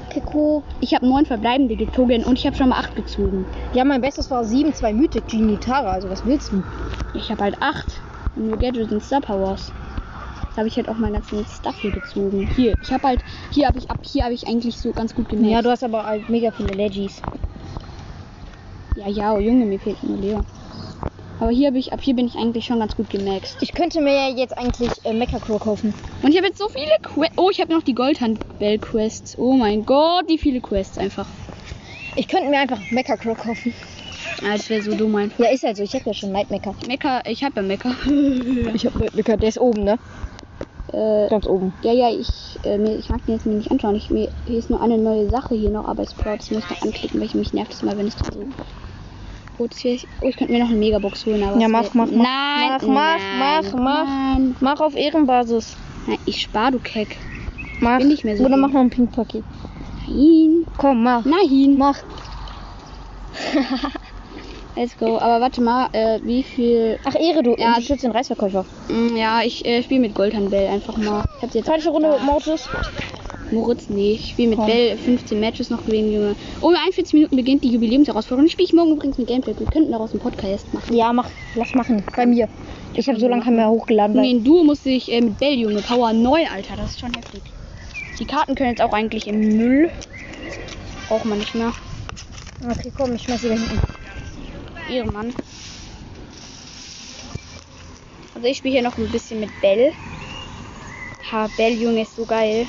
Kiko. 0.09 0.63
Ich 0.81 0.93
habe 0.93 1.07
neun 1.07 1.25
verbleibende 1.25 1.75
gezogen 1.75 2.23
und 2.23 2.37
ich 2.39 2.45
habe 2.45 2.55
schon 2.57 2.69
mal 2.69 2.79
acht 2.79 2.95
gezogen. 2.95 3.45
Ja, 3.73 3.83
mein 3.85 4.01
bestes 4.01 4.29
war 4.31 4.43
7, 4.43 4.73
2 4.73 4.93
Mythic, 4.93 5.27
Genie 5.27 5.57
Tara, 5.57 5.91
also 5.91 6.09
was 6.09 6.25
willst 6.25 6.51
du? 6.51 6.63
Ich 7.13 7.29
habe 7.31 7.43
halt 7.43 7.61
acht. 7.61 8.01
Und 8.35 8.47
nur 8.49 8.57
Gadgets 8.57 8.91
und 8.91 9.01
Star 9.03 9.21
Powers. 9.21 9.71
Jetzt 10.57 10.61
habe 10.61 10.69
ich 10.69 10.77
halt 10.77 10.89
auch 10.89 10.97
meinen 10.97 11.13
ganzen 11.13 11.45
Stuff 11.45 11.75
hier 11.83 11.91
gezogen. 11.91 12.49
Hier, 12.55 12.73
ich 12.81 12.91
habe 12.91 13.09
halt, 13.09 13.19
hier 13.51 13.67
habe 13.67 13.77
ich 13.77 13.91
ab 13.91 13.99
hier 14.01 14.23
habe 14.23 14.33
ich 14.33 14.47
eigentlich 14.47 14.75
so 14.75 14.91
ganz 14.91 15.13
gut 15.13 15.29
gemerkt. 15.29 15.51
Ja, 15.51 15.61
du 15.61 15.69
hast 15.69 15.83
aber 15.83 16.03
halt 16.03 16.29
mega 16.29 16.49
viele 16.49 16.73
Legis. 16.73 17.21
Ja, 18.95 19.07
ja, 19.07 19.35
oh 19.35 19.37
Junge, 19.37 19.65
mir 19.65 19.79
fehlt 19.79 20.01
nur 20.01 20.17
Leon. 20.17 20.43
Aber 21.39 21.51
hier 21.51 21.67
habe 21.67 21.77
ich, 21.77 21.93
ab 21.93 21.99
hier 22.01 22.15
bin 22.15 22.25
ich 22.25 22.33
eigentlich 22.37 22.65
schon 22.65 22.79
ganz 22.79 22.95
gut 22.95 23.11
gemaxt. 23.11 23.57
Ich 23.61 23.75
könnte 23.75 24.01
mir 24.01 24.15
ja 24.15 24.29
jetzt 24.35 24.57
eigentlich 24.57 24.89
äh, 25.03 25.13
Mecha 25.13 25.37
Crow 25.37 25.61
kaufen. 25.61 25.93
Und 26.23 26.31
ich 26.31 26.37
habe 26.37 26.47
jetzt 26.47 26.57
so 26.57 26.69
viele 26.69 26.89
Quests. 27.03 27.37
Oh, 27.37 27.51
ich 27.51 27.61
habe 27.61 27.71
noch 27.71 27.83
die 27.83 27.93
Goldhandbell-Quests. 27.93 29.37
Oh 29.37 29.53
mein 29.53 29.85
Gott, 29.85 30.27
wie 30.27 30.39
viele 30.39 30.59
Quests 30.59 30.97
einfach. 30.97 31.27
Ich 32.15 32.27
könnte 32.27 32.49
mir 32.49 32.57
einfach 32.57 32.79
Mecha 32.89 33.15
Crow 33.15 33.37
kaufen. 33.37 33.75
Ja, 34.41 34.53
das 34.53 34.69
wäre 34.69 34.81
so 34.81 34.95
dumm 34.95 35.15
einfach. 35.15 35.37
Ja, 35.39 35.51
ist 35.51 35.63
halt 35.63 35.77
so. 35.77 35.83
Ich 35.83 35.93
habe 35.93 36.05
ja 36.05 36.13
schon 36.15 36.31
Night 36.31 36.49
Mecha. 36.49 36.73
Mecker, 36.87 37.21
ich 37.27 37.43
habe 37.43 37.57
ja 37.57 37.61
Mecker. 37.61 37.95
Ich 38.73 38.85
habe 38.87 38.99
Night 38.99 39.15
Mecha. 39.15 39.37
Der 39.37 39.49
ist 39.49 39.59
oben, 39.59 39.83
ne? 39.83 39.99
Äh, 40.93 41.27
Ganz 41.29 41.45
oben. 41.47 41.73
ja, 41.81 41.91
ja, 41.93 42.09
ich, 42.09 42.59
äh, 42.63 42.77
mir, 42.77 42.95
ich 42.97 43.09
mag 43.09 43.25
den 43.25 43.35
jetzt 43.35 43.45
mir 43.45 43.55
nicht 43.55 43.71
anschauen. 43.71 43.95
Ich, 43.95 44.09
mir, 44.09 44.29
hier 44.45 44.59
ist 44.59 44.69
nur 44.69 44.81
eine 44.81 44.97
neue 44.97 45.29
Sache 45.29 45.55
hier 45.55 45.69
noch, 45.71 45.87
aber 45.87 46.05
Sprout, 46.05 46.37
das 46.37 46.51
muss 46.51 46.63
ich 46.63 46.69
noch 46.69 46.81
anklicken, 46.81 47.19
weil 47.19 47.27
ich 47.27 47.35
mich 47.35 47.53
nervt 47.53 47.71
das 47.73 47.83
mal, 47.83 47.97
wenn 47.97 48.07
es 48.07 48.15
da 48.15 48.25
so. 48.31 48.39
Oh, 49.59 49.67
das 49.67 49.79
hier, 49.79 49.97
oh, 50.21 50.27
ich 50.27 50.37
könnte 50.37 50.53
mir 50.53 50.59
noch 50.59 50.69
eine 50.69 50.77
Megabox 50.77 51.25
holen, 51.25 51.43
aber. 51.43 51.59
Ja, 51.59 51.67
mach, 51.67 51.93
mach, 51.93 52.05
mach. 52.11 52.23
Nein, 52.23 52.69
Mach, 52.69 52.81
mach, 52.83 53.17
nein, 53.17 53.63
mach, 53.71 53.73
mach. 53.73 54.05
Nein. 54.05 54.55
Mach 54.59 54.79
auf 54.81 54.95
Ehrenbasis. 54.95 55.75
nein 56.05 56.19
ich 56.25 56.41
spar, 56.41 56.71
du 56.71 56.79
Keck. 56.79 57.17
Mach. 57.79 57.97
Bin 57.97 58.07
nicht 58.09 58.23
mehr 58.23 58.37
so 58.37 58.43
Oder 58.45 58.53
gut. 58.55 58.61
mach 58.61 58.71
noch 58.71 58.81
ein 58.81 58.89
Pink-Paket. 58.89 59.43
Nein. 60.07 60.65
Komm, 60.77 61.03
mach. 61.03 61.25
Nein. 61.25 61.75
Mach. 61.77 61.97
Let's 64.77 64.95
go. 64.97 65.17
Aber 65.17 65.41
warte 65.41 65.59
mal, 65.61 65.89
äh, 65.93 66.19
wie 66.23 66.43
viel. 66.43 66.99
Ach, 67.03 67.15
Ehre, 67.15 67.41
du 67.41 67.55
Ja. 67.57 67.69
unterstützt 67.69 68.03
den 68.03 68.11
Reisverkäufer. 68.11 68.63
Mm, 68.89 69.15
Ja, 69.15 69.41
ich 69.41 69.65
äh, 69.65 69.81
spiele 69.81 70.01
mit 70.01 70.13
Goldhandbell 70.13 70.67
einfach 70.67 70.95
mal. 70.97 71.25
Ich 71.37 71.43
hab 71.43 71.53
jetzt 71.55 71.65
Zweite 71.65 71.89
Runde. 71.89 72.19
Mortis. 72.23 72.69
Moritz, 73.49 73.89
nee. 73.89 74.11
Ich 74.13 74.29
spiele 74.29 74.49
mit 74.49 74.57
Komm. 74.59 74.67
Bell 74.67 74.97
15 74.97 75.39
Matches 75.39 75.69
noch 75.71 75.83
gewinnen, 75.85 76.11
Junge. 76.13 76.35
Um 76.61 76.75
41 76.75 77.13
Minuten 77.13 77.35
beginnt 77.37 77.63
die 77.63 77.69
Jubiläumsherausforderung. 77.71 78.49
Spiele 78.49 78.65
ich 78.65 78.73
morgen 78.73 78.91
übrigens 78.91 79.17
mit 79.17 79.25
Gameplay. 79.27 79.55
Wir 79.57 79.65
könnten 79.67 79.91
daraus 79.91 80.11
einen 80.11 80.19
Podcast 80.19 80.71
machen. 80.73 80.93
Ja, 80.95 81.11
mach. 81.11 81.29
Lass 81.55 81.73
machen. 81.73 82.03
Bei 82.15 82.25
mir. 82.27 82.47
Ich 82.93 83.07
habe 83.07 83.19
so 83.19 83.27
lange 83.27 83.41
keinen 83.43 83.55
mehr 83.55 83.69
hochgeladen. 83.69 84.15
Und 84.15 84.21
Weil 84.23 84.29
in 84.29 84.43
Duo 84.43 84.63
musste 84.63 84.89
ich 84.89 85.11
äh, 85.11 85.21
mit 85.21 85.39
Bell, 85.39 85.53
Junge. 85.57 85.81
Power 85.81 86.13
9, 86.13 86.45
Alter. 86.53 86.75
Das 86.75 86.91
ist 86.91 86.99
schon 86.99 87.13
heftig. 87.15 87.41
Die 88.19 88.25
Karten 88.25 88.53
können 88.53 88.71
jetzt 88.71 88.81
auch 88.81 88.93
eigentlich 88.93 89.27
im 89.27 89.57
Müll. 89.57 89.89
Braucht 91.07 91.25
man 91.25 91.39
nicht 91.39 91.55
mehr. 91.55 91.71
okay, 92.69 92.91
komm, 92.95 93.15
ich 93.15 93.23
schmeiß 93.23 93.41
sie 93.41 93.47
da 93.49 93.53
hinten. 93.55 93.96
Ehrenmann. 94.89 95.33
Also 98.35 98.47
ich 98.47 98.57
spiele 98.57 98.73
hier 98.73 98.83
noch 98.83 98.97
ein 98.97 99.09
bisschen 99.09 99.39
mit 99.39 99.61
Bell. 99.61 99.93
Ha, 101.31 101.49
Bell, 101.57 101.73
Junge, 101.73 102.03
ist 102.03 102.15
so 102.15 102.25
geil. 102.25 102.67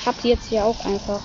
Ich 0.00 0.06
hab 0.06 0.20
die 0.20 0.28
jetzt 0.28 0.48
hier 0.48 0.64
auch 0.64 0.84
einfach. 0.84 1.22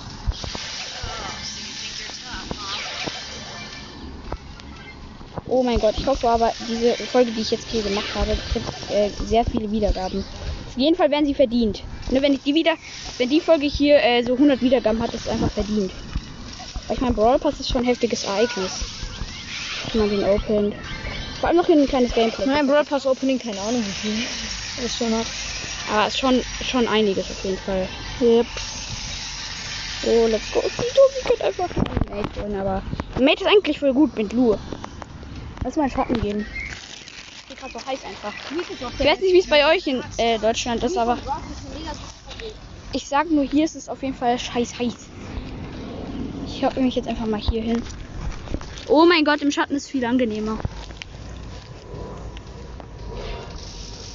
Oh 5.46 5.64
mein 5.64 5.80
Gott, 5.80 5.98
ich 5.98 6.06
hoffe 6.06 6.28
aber, 6.28 6.52
diese 6.68 6.94
Folge, 6.94 7.32
die 7.32 7.40
ich 7.40 7.50
jetzt 7.50 7.68
hier 7.68 7.82
gemacht 7.82 8.14
habe, 8.14 8.36
kriegt 8.52 8.90
äh, 8.92 9.10
sehr 9.26 9.44
viele 9.44 9.70
Wiedergaben. 9.70 10.20
Auf 10.20 10.76
jeden 10.76 10.94
Fall 10.96 11.10
werden 11.10 11.26
sie 11.26 11.34
verdient. 11.34 11.82
Ne, 12.12 12.22
wenn 12.22 12.34
ich 12.34 12.42
die 12.42 12.54
wieder, 12.54 12.74
wenn 13.18 13.28
die 13.28 13.40
Folge 13.40 13.66
hier 13.66 14.02
äh, 14.02 14.22
so 14.22 14.34
100 14.34 14.62
Wiedergaben 14.62 15.02
hat, 15.02 15.12
ist 15.12 15.22
es 15.22 15.28
einfach 15.28 15.50
verdient. 15.50 15.90
Weil 16.86 16.96
ich 16.96 17.02
mein 17.02 17.14
Brawl 17.14 17.38
Pass 17.40 17.58
ist 17.58 17.68
schon 17.68 17.82
ein 17.82 17.88
heftiges 17.88 18.24
Ereignis. 18.24 18.99
Wenn 19.92 20.00
man 20.00 20.10
den 20.10 20.24
opened. 20.24 20.74
Vor 21.40 21.48
allem 21.48 21.56
noch 21.56 21.66
hier 21.66 21.76
ein 21.76 21.88
kleines 21.88 22.12
Gameplay. 22.12 22.46
Nein, 22.46 22.66
Broad 22.66 22.88
Pass 22.88 23.06
Opening, 23.06 23.38
keine 23.38 23.60
Ahnung 23.60 23.84
wie 23.84 24.08
viel. 24.08 24.26
Das 24.82 24.96
schon 24.96 25.12
hat. 25.14 25.26
Aber 25.92 26.06
es 26.06 26.14
ist 26.14 26.20
schon, 26.20 26.42
schon 26.62 26.86
einiges 26.86 27.30
auf 27.30 27.44
jeden 27.44 27.58
Fall. 27.58 27.88
Yep. 28.20 28.46
Oh, 30.06 30.26
let's 30.28 30.50
go. 30.52 30.62
Wir 30.62 31.36
können 31.36 31.42
einfach 31.42 31.68
einen 31.76 32.22
Mate 32.22 32.40
holen, 32.42 32.60
aber. 32.60 32.82
Mate 33.18 33.44
ist 33.44 33.46
eigentlich 33.46 33.78
voll 33.78 33.92
gut 33.92 34.16
mit 34.16 34.32
Lu. 34.32 34.56
Lass 35.64 35.76
mal 35.76 35.90
Schotten 35.90 36.20
gehen. 36.20 36.46
Hier 37.48 37.56
gerade 37.56 37.72
so 37.72 37.78
heiß 37.86 38.04
einfach. 38.04 38.32
Ich 38.98 39.06
weiß 39.06 39.20
nicht, 39.20 39.32
wie 39.32 39.40
es 39.40 39.48
bei 39.48 39.66
euch 39.74 39.86
in 39.86 40.02
äh, 40.18 40.38
Deutschland 40.38 40.82
ist, 40.84 40.96
aber 40.96 41.18
ich 42.92 43.06
sag 43.06 43.30
nur, 43.30 43.44
hier 43.44 43.64
ist 43.64 43.76
es 43.76 43.88
auf 43.88 44.02
jeden 44.02 44.14
Fall 44.14 44.38
scheiß 44.38 44.78
heiß. 44.78 44.94
Ich 46.46 46.64
hocke 46.64 46.80
mich 46.80 46.94
jetzt 46.94 47.08
einfach 47.08 47.26
mal 47.26 47.40
hier 47.40 47.62
hin. 47.62 47.82
Oh 48.88 49.06
mein 49.06 49.24
Gott, 49.24 49.42
im 49.42 49.50
Schatten 49.50 49.76
ist 49.76 49.88
viel 49.88 50.04
angenehmer. 50.04 50.58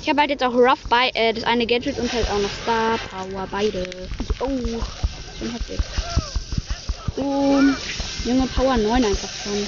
Ich 0.02 0.10
habe 0.10 0.22
halt 0.22 0.30
jetzt 0.30 0.44
auch 0.44 0.54
Rough 0.54 0.86
bei 0.88 1.10
äh, 1.16 1.34
das 1.34 1.44
eine 1.46 1.66
Gadget 1.66 1.98
und 1.98 2.12
halt 2.14 2.30
auch 2.30 2.40
noch 2.40 2.52
Star 2.62 2.98
Power 3.10 3.48
beide. 3.50 4.08
Oh, 4.40 4.48
schon 5.40 5.52
heftig. 5.52 5.80
Oh, 7.18 7.60
junge 8.24 8.48
Power 8.48 8.78
9 8.78 9.04
einfach 9.04 9.30
schon. 9.44 9.68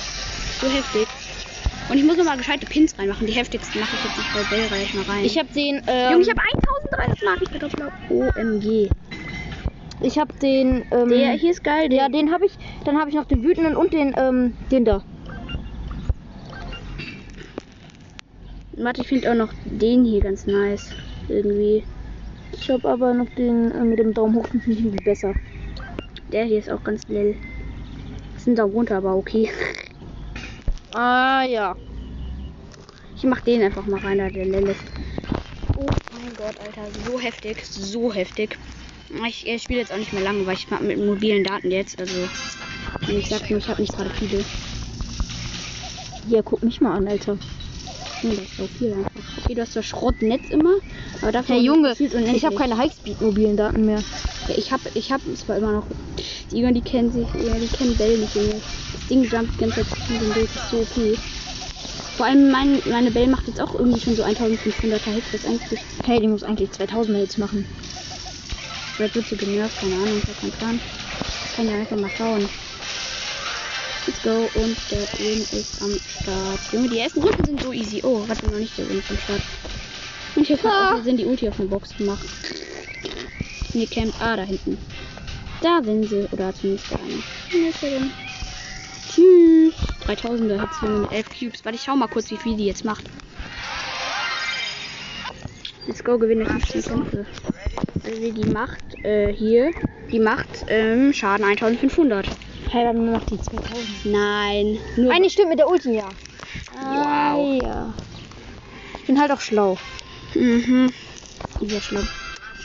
So 0.61 0.69
heftig. 0.69 1.07
Und 1.89 1.97
ich 1.97 2.03
muss 2.03 2.17
nochmal 2.17 2.37
gescheite 2.37 2.67
Pins 2.67 2.93
reinmachen. 2.99 3.25
Die 3.25 3.33
heftigsten 3.33 3.79
mache 3.79 3.95
ich 3.95 4.03
jetzt 4.03 4.17
nicht 4.17 4.33
bei 4.33 4.43
Bell 4.43 4.67
reich 4.67 4.93
mal 4.93 5.05
rein. 5.05 5.25
Ich 5.25 5.37
habe 5.37 5.47
den. 5.55 5.81
Ähm, 5.87 6.11
Junge, 6.11 6.23
ich 6.23 6.29
habe 6.29 6.41
1300 6.91 7.23
Nachrichten 7.23 7.59
drauf. 7.59 7.71
OMG. 8.09 8.89
Ich 10.01 10.17
habe 10.19 10.33
den. 10.35 10.85
Ähm, 10.91 11.09
Der 11.09 11.31
hier 11.31 11.51
ist 11.51 11.63
geil. 11.63 11.89
Der, 11.89 11.99
Ja, 11.99 12.09
den 12.09 12.31
habe 12.31 12.45
ich. 12.45 12.57
Dann 12.85 12.97
habe 12.97 13.09
ich 13.09 13.15
noch 13.15 13.25
den 13.25 13.43
wütenden 13.43 13.75
und 13.75 13.93
den. 13.93 14.13
Ähm, 14.17 14.53
den 14.71 14.85
da. 14.85 15.03
Warte, 18.73 19.01
ich 19.01 19.07
finde 19.07 19.31
auch 19.31 19.35
noch 19.35 19.53
den 19.65 20.05
hier 20.05 20.21
ganz 20.21 20.45
nice. 20.45 20.91
Irgendwie. 21.27 21.83
Ich 22.53 22.69
habe 22.69 22.87
aber 22.87 23.13
noch 23.13 23.29
den 23.35 23.71
äh, 23.71 23.83
mit 23.83 23.99
dem 23.99 24.13
Daumen 24.13 24.35
hoch. 24.35 24.47
Den 24.65 24.77
irgendwie 24.77 25.03
besser. 25.03 25.33
Der 26.31 26.45
hier 26.45 26.59
ist 26.59 26.69
auch 26.69 26.83
ganz. 26.83 27.01
Das 27.05 28.43
sind 28.43 28.57
da 28.57 28.63
runter, 28.63 28.97
aber 28.97 29.15
okay. 29.15 29.49
Ah 30.93 31.43
ja. 31.43 31.75
Ich 33.15 33.23
mach 33.23 33.41
den 33.41 33.61
einfach 33.61 33.85
mal 33.85 33.99
rein, 33.99 34.17
da 34.19 34.29
der 34.29 34.45
lil 34.45 34.69
ist. 34.69 34.81
Oh 35.75 35.85
mein 35.85 36.35
Gott, 36.35 36.55
Alter. 36.59 36.87
So 37.05 37.19
heftig. 37.19 37.63
So 37.65 38.13
heftig. 38.13 38.57
Ich, 39.27 39.47
ich 39.47 39.63
spiele 39.63 39.79
jetzt 39.79 39.91
auch 39.91 39.97
nicht 39.97 40.13
mehr 40.13 40.23
lange, 40.23 40.45
weil 40.45 40.55
ich 40.55 40.69
mach 40.69 40.79
mit 40.81 41.03
mobilen 41.03 41.43
Daten 41.43 41.71
jetzt. 41.71 41.99
Also, 41.99 42.15
ich 43.07 43.29
sag 43.29 43.49
nur, 43.49 43.59
ich 43.59 43.67
habe 43.67 43.81
nicht 43.81 43.95
gerade 43.95 44.09
viele. 44.09 44.43
Hier, 46.27 46.43
guck 46.43 46.63
mich 46.63 46.81
mal 46.81 46.95
an, 46.95 47.07
Alter. 47.07 47.37
Hm, 48.21 48.31
das 48.31 48.39
ist 48.39 48.57
so 48.57 48.67
viel 48.67 48.93
einfach. 48.93 49.21
Okay, 49.43 49.55
du 49.55 49.61
hast 49.61 49.73
zwar 49.73 49.83
Schrottnetz 49.83 50.49
immer, 50.49 50.75
aber 51.21 51.31
dafür 51.31 51.55
Hey 51.55 51.63
Junge, 51.63 51.95
ich 51.99 52.45
habe 52.45 52.55
keine 52.55 52.77
Highspeed 52.77 53.21
mobilen 53.21 53.55
Daten 53.55 53.85
mehr. 53.85 54.03
Ja, 54.47 54.55
ich 54.57 54.71
habe 54.71 54.89
ich 54.93 55.11
hab 55.11 55.21
zwar 55.35 55.57
immer 55.57 55.71
noch. 55.71 55.83
Die 56.51 56.59
Egon, 56.59 56.73
die 56.73 56.81
kennen 56.81 57.11
sich, 57.11 57.27
ja, 57.45 57.53
die 57.53 57.67
kennen 57.67 57.95
Bell 57.95 58.17
nicht, 58.17 58.35
Junge. 58.35 58.61
Das 58.93 59.07
Ding 59.07 59.23
jumpt 59.23 59.53
die 59.55 59.59
ganze 59.59 59.75
Zeit 59.75 59.87
zwischen 59.89 60.19
den 60.19 60.33
Bild, 60.33 60.49
das 60.53 60.63
ist 60.63 60.71
so 60.71 60.77
okay. 60.77 61.17
Vor 62.17 62.25
allem 62.25 62.51
mein, 62.51 62.81
meine 62.89 63.11
Bell 63.11 63.27
macht 63.27 63.47
jetzt 63.47 63.61
auch 63.61 63.75
irgendwie 63.75 63.99
schon 63.99 64.15
so 64.15 64.23
1500er 64.23 65.11
Hits, 65.11 65.31
das 65.31 65.45
eigentlich. 65.45 65.79
Hey, 66.03 66.19
die 66.19 66.27
muss 66.27 66.43
eigentlich 66.43 66.71
2000 66.71 67.17
Hits 67.19 67.37
machen. 67.37 67.65
Vielleicht 68.97 69.13
wird 69.13 69.27
sie 69.27 69.37
genervt, 69.37 69.79
keine 69.79 69.93
Ahnung, 69.93 70.17
ich 70.17 70.57
Plan. 70.57 70.79
Ich 71.45 71.55
kann 71.55 71.69
ja 71.69 71.75
einfach 71.75 71.97
mal 71.97 72.09
schauen. 72.17 72.49
Let's 74.07 74.23
go 74.23 74.49
und 74.59 74.75
der 74.89 75.07
Win 75.19 75.41
ist 75.51 75.79
am 75.83 75.91
Start. 75.99 76.59
Junge, 76.71 76.89
die 76.89 76.97
ersten 76.97 77.21
Runden 77.21 77.45
sind 77.45 77.61
so 77.61 77.71
easy. 77.71 78.01
Oh, 78.03 78.23
warte 78.27 78.47
noch 78.47 78.57
nicht, 78.57 78.75
der 78.75 78.89
Win 78.89 79.03
am 79.07 79.17
Start. 79.19 79.41
Und 80.35 80.49
ich 80.49 80.63
habe 80.63 80.73
Ah. 80.73 80.99
sind 81.03 81.17
die 81.17 81.25
Ulti 81.25 81.47
auf 81.47 81.59
eine 81.59 81.69
Box 81.69 81.95
gemacht. 81.95 82.25
Und 83.73 83.79
die 83.81 83.85
campt. 83.85 84.19
Ah, 84.19 84.35
da 84.35 84.41
hinten. 84.41 84.79
Da 85.61 85.79
sind 85.83 86.09
sie. 86.09 86.27
Oder 86.31 86.55
zumindest 86.55 86.89
der 86.89 86.99
eine. 86.99 87.67
Ist 87.69 87.81
der 87.83 87.89
denn? 87.91 88.11
Tschüss. 89.13 89.75
3000er 90.07 90.59
hat 90.59 90.69
sie 90.79 90.87
mit 90.87 91.11
11 91.11 91.29
Cubes. 91.37 91.63
Warte, 91.63 91.75
ich 91.75 91.83
schau 91.83 91.95
mal 91.95 92.07
kurz, 92.07 92.31
wie 92.31 92.37
viel 92.37 92.57
die 92.57 92.65
jetzt 92.65 92.83
macht. 92.83 93.03
Let's 95.87 96.03
go, 96.03 96.17
gewinne 96.17 96.45
15 96.45 96.83
Kämpfe. 96.83 97.25
Also 98.03 98.31
die 98.31 98.49
macht 98.49 99.05
äh, 99.05 99.31
hier, 99.31 99.71
die 100.11 100.19
macht 100.19 100.65
ähm, 100.67 101.13
Schaden 101.13 101.45
1500. 101.45 102.27
Hey, 102.69 102.83
dann 102.83 103.09
macht 103.09 103.29
die 103.29 103.39
2000. 103.39 104.05
Nein, 104.05 104.77
nur 104.97 105.13
Eine 105.13 105.29
stimmt 105.29 105.49
mit 105.49 105.59
der 105.59 105.69
Ulti, 105.69 105.95
ja. 105.95 106.09
Wow. 106.73 107.63
ja. 107.63 107.93
Ich 108.99 109.05
bin 109.05 109.19
halt 109.19 109.31
auch 109.31 109.39
schlau. 109.39 109.77
Mhm. 110.35 110.91
Sehr 111.61 111.81
schlimm. 111.81 112.07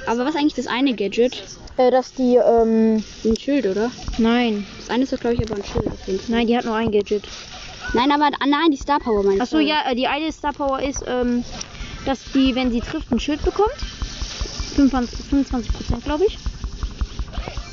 Aber 0.06 0.24
was 0.24 0.34
eigentlich 0.34 0.54
das 0.54 0.66
eine 0.66 0.94
Gadget? 0.94 1.44
Äh, 1.76 1.92
dass 1.92 2.12
die, 2.14 2.36
ähm, 2.36 3.04
Ein 3.24 3.36
Schild, 3.36 3.66
oder? 3.66 3.92
nein. 4.18 4.66
Das 4.78 4.90
eine 4.90 5.04
ist 5.04 5.12
doch, 5.12 5.20
glaube 5.20 5.36
ich, 5.36 5.42
aber 5.42 5.54
ein 5.54 5.64
Schild. 5.64 6.28
Nein, 6.28 6.48
die 6.48 6.56
hat 6.56 6.64
nur 6.64 6.74
ein 6.74 6.90
Gadget. 6.90 7.28
Nein, 7.94 8.10
aber 8.10 8.30
ah, 8.40 8.46
nein, 8.46 8.70
die 8.70 8.76
Star 8.76 8.98
Power 8.98 9.22
meine 9.22 9.36
ich. 9.36 9.42
Achso, 9.42 9.58
ja, 9.58 9.82
äh, 9.90 9.94
die 9.94 10.06
eine 10.06 10.32
Star 10.32 10.52
Power 10.52 10.80
ist, 10.80 11.04
ähm, 11.06 11.44
dass 12.04 12.20
die, 12.34 12.54
wenn 12.54 12.70
sie 12.72 12.80
trifft, 12.80 13.10
ein 13.12 13.20
Schild 13.20 13.42
bekommt. 13.44 13.76
25 14.74 15.72
Prozent, 15.72 16.04
glaube 16.04 16.24
ich. 16.26 16.38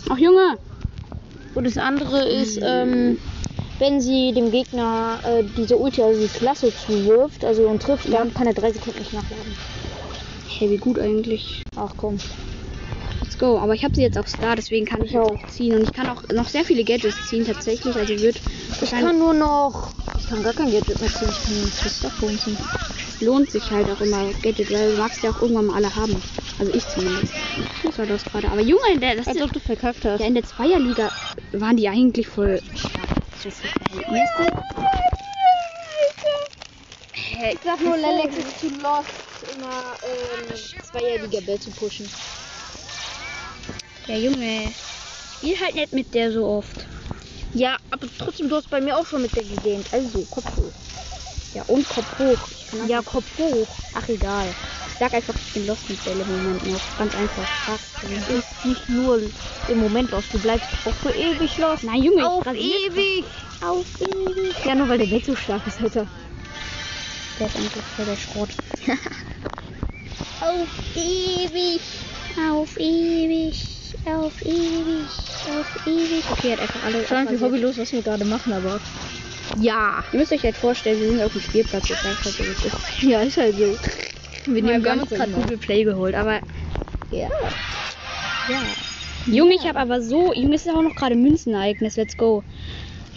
Ach 0.10 0.18
Junge! 0.18 0.58
Und 1.56 1.64
das 1.66 1.78
andere 1.78 2.28
ist, 2.28 2.60
ähm, 2.62 3.18
wenn 3.80 4.02
sie 4.02 4.34
dem 4.34 4.52
Gegner 4.52 5.20
äh, 5.26 5.44
diese 5.58 5.78
Ulti, 5.78 6.02
also 6.02 6.22
die 6.22 6.28
Klasse 6.28 6.72
zuwirft, 6.76 7.44
also 7.44 7.68
und 7.68 7.82
trifft, 7.82 8.12
dann 8.12 8.34
kann 8.34 8.48
er 8.48 8.54
drei 8.54 8.72
Sekunden 8.72 9.00
nicht 9.00 9.14
nachladen. 9.14 9.56
Hey, 10.48 10.70
wie 10.70 10.78
gut 10.78 11.00
eigentlich. 11.00 11.64
Ach 11.76 11.92
komm. 11.98 12.18
Let's 13.24 13.38
go. 13.38 13.58
Aber 13.58 13.74
ich 13.74 13.84
habe 13.84 13.96
sie 13.96 14.02
jetzt 14.02 14.18
auf 14.18 14.28
Star, 14.28 14.56
deswegen 14.56 14.86
kann 14.86 15.02
ich 15.04 15.12
Ich 15.12 15.18
auch. 15.18 15.32
auch 15.32 15.48
ziehen. 15.48 15.76
Und 15.76 15.84
ich 15.84 15.94
kann 15.94 16.08
auch 16.10 16.22
noch 16.34 16.50
sehr 16.50 16.66
viele 16.66 16.84
Gadgets 16.84 17.30
ziehen, 17.30 17.46
tatsächlich. 17.46 17.96
Also 17.96 18.20
wird 18.20 18.40
Ich 18.82 18.92
kann 18.92 19.18
nur 19.18 19.34
noch. 19.34 19.92
Ich 20.20 20.28
kann 20.28 20.44
gar 20.44 20.54
kein 20.54 20.72
Gadget 20.72 21.00
mehr 21.00 21.10
ziehen. 21.10 21.30
Ich 21.30 21.44
kann 21.44 21.60
nur 21.62 21.70
Twister 21.72 22.12
ziehen. 22.20 22.58
Lohnt 23.22 23.52
sich 23.52 23.72
halt 23.72 23.90
auch 23.90 24.02
immer 24.02 24.32
Gadget, 24.42 24.72
weil 24.72 24.92
du 24.92 24.98
magst 24.98 25.24
ja 25.24 25.32
auch 25.32 25.42
irgendwann 25.42 25.68
mal 25.68 25.76
alle 25.76 25.96
haben. 25.96 26.22
Also 26.60 26.74
ich 26.74 26.88
zumindest. 26.88 27.34
Das 27.84 27.98
war 27.98 28.06
das 28.06 28.24
gerade. 28.26 28.50
Aber 28.50 28.62
Junge, 28.62 28.82
in 28.94 29.00
der, 29.02 29.16
das 29.16 29.28
Als 29.28 29.38
ist, 29.38 29.44
ob 29.44 29.54
du 29.54 29.60
verkackt 29.60 30.06
hast. 30.06 30.20
ja, 30.22 30.28
in 30.28 30.36
der 30.36 30.44
Zweierliga 30.44 31.10
waren 31.54 31.78
die 31.78 31.88
eigentlich 31.88 32.28
voll. 32.28 32.60
Ich 37.52 37.60
sag 37.64 37.82
nur, 37.82 37.98
Lelex 37.98 38.38
ist 38.38 38.60
zu 38.60 38.68
lost, 38.68 39.10
immer 39.56 39.96
ähm, 40.04 40.56
Zweierliga-Bell 40.84 41.60
zu 41.60 41.72
pushen. 41.72 42.10
Ja, 44.08 44.16
Junge. 44.16 44.72
Spiel 45.38 45.60
halt 45.60 45.76
nicht 45.76 45.94
mit 45.94 46.14
der 46.14 46.32
so 46.32 46.46
oft. 46.46 46.86
Ja, 47.54 47.78
aber 47.92 48.08
trotzdem, 48.18 48.50
du 48.50 48.56
hast 48.56 48.70
bei 48.70 48.82
mir 48.82 48.98
auch 48.98 49.06
schon 49.06 49.22
mit 49.22 49.36
der 49.36 49.44
gegähnt. 49.44 49.88
Also, 49.92 50.26
Kopf 50.26 50.58
hoch. 50.58 50.72
Ja, 51.54 51.64
und 51.64 51.88
Kopf 51.90 52.20
hoch. 52.20 52.38
Ja, 52.88 53.02
Kopf 53.02 53.26
hoch. 53.38 53.68
Ach, 53.94 54.08
egal. 54.08 54.48
Ich 54.88 55.00
sag 55.00 55.14
einfach, 55.14 55.34
ich 55.36 55.54
bin 55.54 55.68
lost 55.68 55.90
mit 55.90 56.04
Bälle 56.04 56.22
im 56.22 56.44
Moment 56.44 56.68
noch. 56.68 56.98
Ganz 56.98 57.16
einfach. 57.16 57.48
Krass. 57.66 57.80
Ist 58.30 58.66
nicht 58.66 58.90
nur 58.90 59.22
im 59.68 59.80
Moment 59.80 60.12
los, 60.12 60.24
du 60.32 60.40
bleibst 60.40 60.68
auch 60.86 60.94
für 60.94 61.12
ewig 61.12 61.58
los. 61.58 61.84
Nein, 61.84 62.04
Junge, 62.04 62.28
Auf 62.30 62.46
ewig! 62.48 63.24
Auf 63.62 63.86
ewig. 64.02 64.66
Ja, 64.66 64.76
nur 64.76 64.90
weil 64.90 65.00
der 65.00 65.08
Bell 65.08 65.24
so 65.24 65.36
stark 65.36 65.66
ist, 65.68 65.82
Alter. 65.82 66.08
Der 67.40 67.48
ist 67.48 67.56
eigentlich 67.56 67.84
voll 67.96 68.06
der 68.06 68.18
Schrott. 68.18 68.50
Auf 70.42 70.68
ewig! 70.96 71.82
Auf 72.52 72.78
ewig. 72.80 73.66
Auf 74.06 74.46
ewig. 74.46 75.08
Auf 75.50 75.88
ewig. 75.88 76.24
Okay, 76.32 76.52
hat 76.54 76.60
einfach 76.62 76.84
alle. 76.86 77.02
Wie 77.02 77.06
abrasiert. 77.16 77.42
hobbylos, 77.42 77.78
was 77.78 77.92
wir 77.92 78.02
gerade 78.02 78.26
machen, 78.26 78.54
aber. 78.54 78.80
Ja! 79.56 80.04
Ihr 80.12 80.20
müsst 80.20 80.32
euch 80.32 80.44
halt 80.44 80.56
vorstellen, 80.56 81.00
wir 81.00 81.10
sind 81.10 81.22
auf 81.22 81.32
dem 81.32 81.42
Spielplatz. 81.42 81.90
Ich 81.90 81.96
sag 81.98 82.24
halt, 82.24 82.36
so, 82.36 82.44
ist. 82.44 83.02
Ja, 83.02 83.22
ist 83.22 83.38
halt 83.38 83.56
so. 83.56 83.78
Wir, 84.46 84.74
haben 84.74 84.84
ganz 84.84 85.02
uns 85.04 85.12
gerade. 85.12 85.32
Google 85.32 85.58
Play 85.58 85.84
geholt, 85.84 86.16
aber. 86.16 86.42
Ja. 87.12 87.30
Ja. 88.48 88.62
Junge, 89.26 89.56
ich 89.56 89.68
habe 89.68 89.80
aber 89.80 90.02
so. 90.02 90.34
Junge, 90.34 90.56
es 90.56 90.66
ist 90.66 90.74
auch 90.74 90.82
noch 90.82 90.96
gerade 90.96 91.16
Münzenereignis. 91.16 91.98
Let's 91.98 92.16
go. 92.16 92.44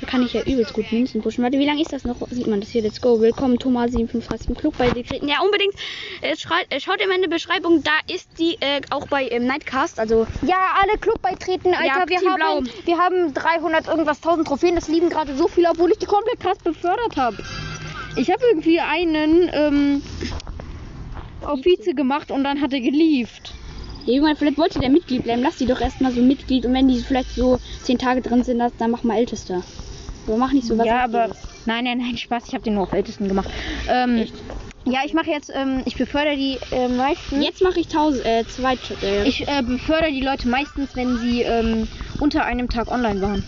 Da 0.02 0.08
kann 0.08 0.24
ich 0.24 0.32
ja 0.32 0.42
übelst 0.42 0.72
gut 0.72 0.90
Münzen 0.90 1.22
pushen. 1.22 1.44
Warte, 1.44 1.60
wie 1.60 1.64
lange 1.64 1.80
ist 1.80 1.92
das 1.92 2.02
noch? 2.02 2.16
Sieht 2.28 2.48
man 2.48 2.60
das 2.60 2.70
hier? 2.70 2.82
Let's 2.82 3.00
go. 3.00 3.20
Willkommen, 3.20 3.60
Thomas 3.60 3.92
57 3.92 4.48
im 4.48 4.56
Club 4.56 4.74
bei 4.76 4.90
Dekret. 4.90 5.22
Ja, 5.22 5.42
unbedingt. 5.44 5.74
Äh, 6.22 6.36
schreit, 6.36 6.66
äh, 6.70 6.80
schaut 6.80 7.00
in 7.00 7.08
meine 7.08 7.28
Beschreibung. 7.28 7.84
Da 7.84 7.92
ist 8.12 8.28
die 8.36 8.56
äh, 8.58 8.80
auch 8.90 9.06
bei 9.06 9.28
ähm, 9.28 9.46
Nightcast. 9.46 10.00
Also, 10.00 10.26
Ja, 10.44 10.56
alle 10.82 10.98
Club 10.98 11.22
beitreten, 11.22 11.68
Alter. 11.72 12.00
Ja, 12.00 12.04
wir, 12.08 12.18
Team 12.18 12.30
haben, 12.30 12.64
Blau. 12.64 12.72
wir 12.84 12.98
haben 12.98 13.32
300 13.32 13.86
irgendwas 13.86 14.16
1000 14.16 14.48
Trophäen. 14.48 14.74
Das 14.74 14.88
liegen 14.88 15.08
gerade 15.08 15.36
so 15.36 15.46
viele, 15.46 15.70
obwohl 15.70 15.92
ich 15.92 15.98
die 15.98 16.06
komplett 16.06 16.40
krass 16.40 16.58
befördert 16.58 17.16
habe. 17.16 17.36
Ich 18.16 18.28
habe 18.28 18.42
irgendwie 18.50 18.80
einen 18.80 19.50
ähm, 19.52 20.02
auf 21.42 21.64
Vize 21.64 21.94
gemacht 21.94 22.32
und 22.32 22.42
dann 22.42 22.60
hat 22.60 22.72
er 22.72 22.80
gelieft. 22.80 23.54
ja, 24.06 24.14
Junge, 24.14 24.34
vielleicht 24.34 24.58
wollte 24.58 24.80
der 24.80 24.90
Mitglied 24.90 25.22
bleiben. 25.22 25.42
Lass 25.42 25.58
die 25.58 25.66
doch 25.66 25.80
erstmal 25.80 26.10
so 26.10 26.20
Mitglied. 26.20 26.66
Und 26.66 26.74
wenn 26.74 26.88
die 26.88 26.98
vielleicht 26.98 27.36
so 27.36 27.60
10 27.84 27.98
Tage 27.98 28.20
drin 28.20 28.42
sind, 28.42 28.60
dann 28.78 28.90
mach 28.90 29.04
mal 29.04 29.16
Ältester. 29.16 29.62
Aber 30.26 30.37
mach 30.37 30.52
nicht 30.52 30.66
so 30.66 30.78
was. 30.78 30.87
ja, 30.87 31.02
aber 31.04 31.28
nein, 31.64 31.85
nein, 31.85 31.98
nein, 31.98 32.16
Spaß. 32.16 32.44
Ich 32.46 32.54
habe 32.54 32.62
den 32.64 32.74
nur 32.74 32.85
auf 32.85 32.92
Ältesten 32.92 33.28
gemacht. 33.28 33.48
Ähm, 33.88 34.26
ja, 34.85 35.00
ich 35.04 35.14
mache 35.14 35.30
jetzt, 35.30 35.50
ähm, 35.54 35.82
ich 35.85 35.96
befördere 35.96 36.37
die 36.37 36.58
äh, 36.72 36.88
meisten. 36.88 37.40
Jetzt 37.42 37.62
mache 37.62 37.78
ich 37.80 37.87
1000, 37.87 38.24
äh, 38.26 38.44
zwei. 38.46 38.74
Äh, 39.02 39.22
Ich 39.28 39.46
äh, 39.46 39.62
befördere 39.62 40.11
die 40.11 40.22
Leute 40.22 40.48
meistens, 40.48 40.90
wenn 40.94 41.18
sie 41.18 41.42
ähm, 41.42 41.88
unter 42.20 42.44
einem 42.44 42.68
Tag 42.68 42.90
online 42.90 43.20
waren. 43.20 43.44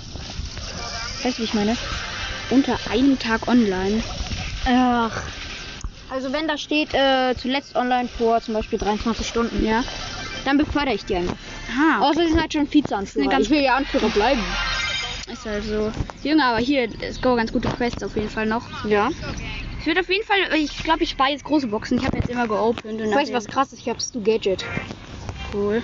Weißt 1.23 1.39
du, 1.39 1.43
wie 1.43 1.47
ich 1.47 1.55
meine? 1.55 1.77
unter 2.51 2.77
einem 2.91 3.19
Tag 3.19 3.49
online. 3.49 4.03
Ach. 4.67 5.23
Also 6.11 6.33
wenn 6.33 6.47
da 6.47 6.59
steht, 6.59 6.93
äh, 6.95 7.35
zuletzt 7.37 7.75
online 7.75 8.07
vor 8.09 8.41
zum 8.43 8.55
Beispiel 8.55 8.79
23 8.79 9.27
Stunden, 9.27 9.65
Ja. 9.65 9.83
dann 10.45 10.59
befördere 10.59 10.95
ich 10.95 11.05
die 11.07 11.17
einfach. 11.17 11.37
Aha. 11.71 12.03
Außer 12.09 12.21
sie 12.21 12.29
sind 12.29 12.41
halt 12.41 12.53
schon 12.53 12.67
Vize-Anführer. 12.69 13.23
Eine 13.25 13.33
ganz- 13.33 13.47
ich 13.47 13.51
will 13.51 13.63
ja 13.63 13.77
Anführer 13.77 14.11
bleiben. 14.11 14.43
Ist 15.33 15.47
halt 15.47 15.65
so. 15.65 15.93
Junge, 16.23 16.45
aber 16.45 16.59
hier, 16.59 16.89
es 17.01 17.21
go 17.21 17.35
ganz 17.37 17.53
gute 17.53 17.69
Quests 17.69 18.03
auf 18.03 18.17
jeden 18.17 18.29
Fall 18.29 18.47
noch. 18.47 18.63
Ja. 18.85 19.09
Ich 19.81 19.87
würde 19.87 20.01
auf 20.01 20.09
jeden 20.09 20.25
Fall, 20.25 20.39
ich 20.57 20.83
glaube, 20.83 21.03
ich 21.03 21.11
spare 21.11 21.31
jetzt 21.31 21.45
große 21.45 21.67
Boxen. 21.67 21.99
Ich 21.99 22.05
habe 22.05 22.17
jetzt 22.17 22.31
immer 22.31 22.47
geopend 22.47 23.01
und 23.01 23.11
du, 23.11 23.33
was 23.33 23.47
krass 23.47 23.73
ist? 23.73 23.81
Ich 23.81 23.89
hab's 23.89 24.11
du 24.13 24.23
Gadget. 24.23 24.65
cool. 25.53 25.83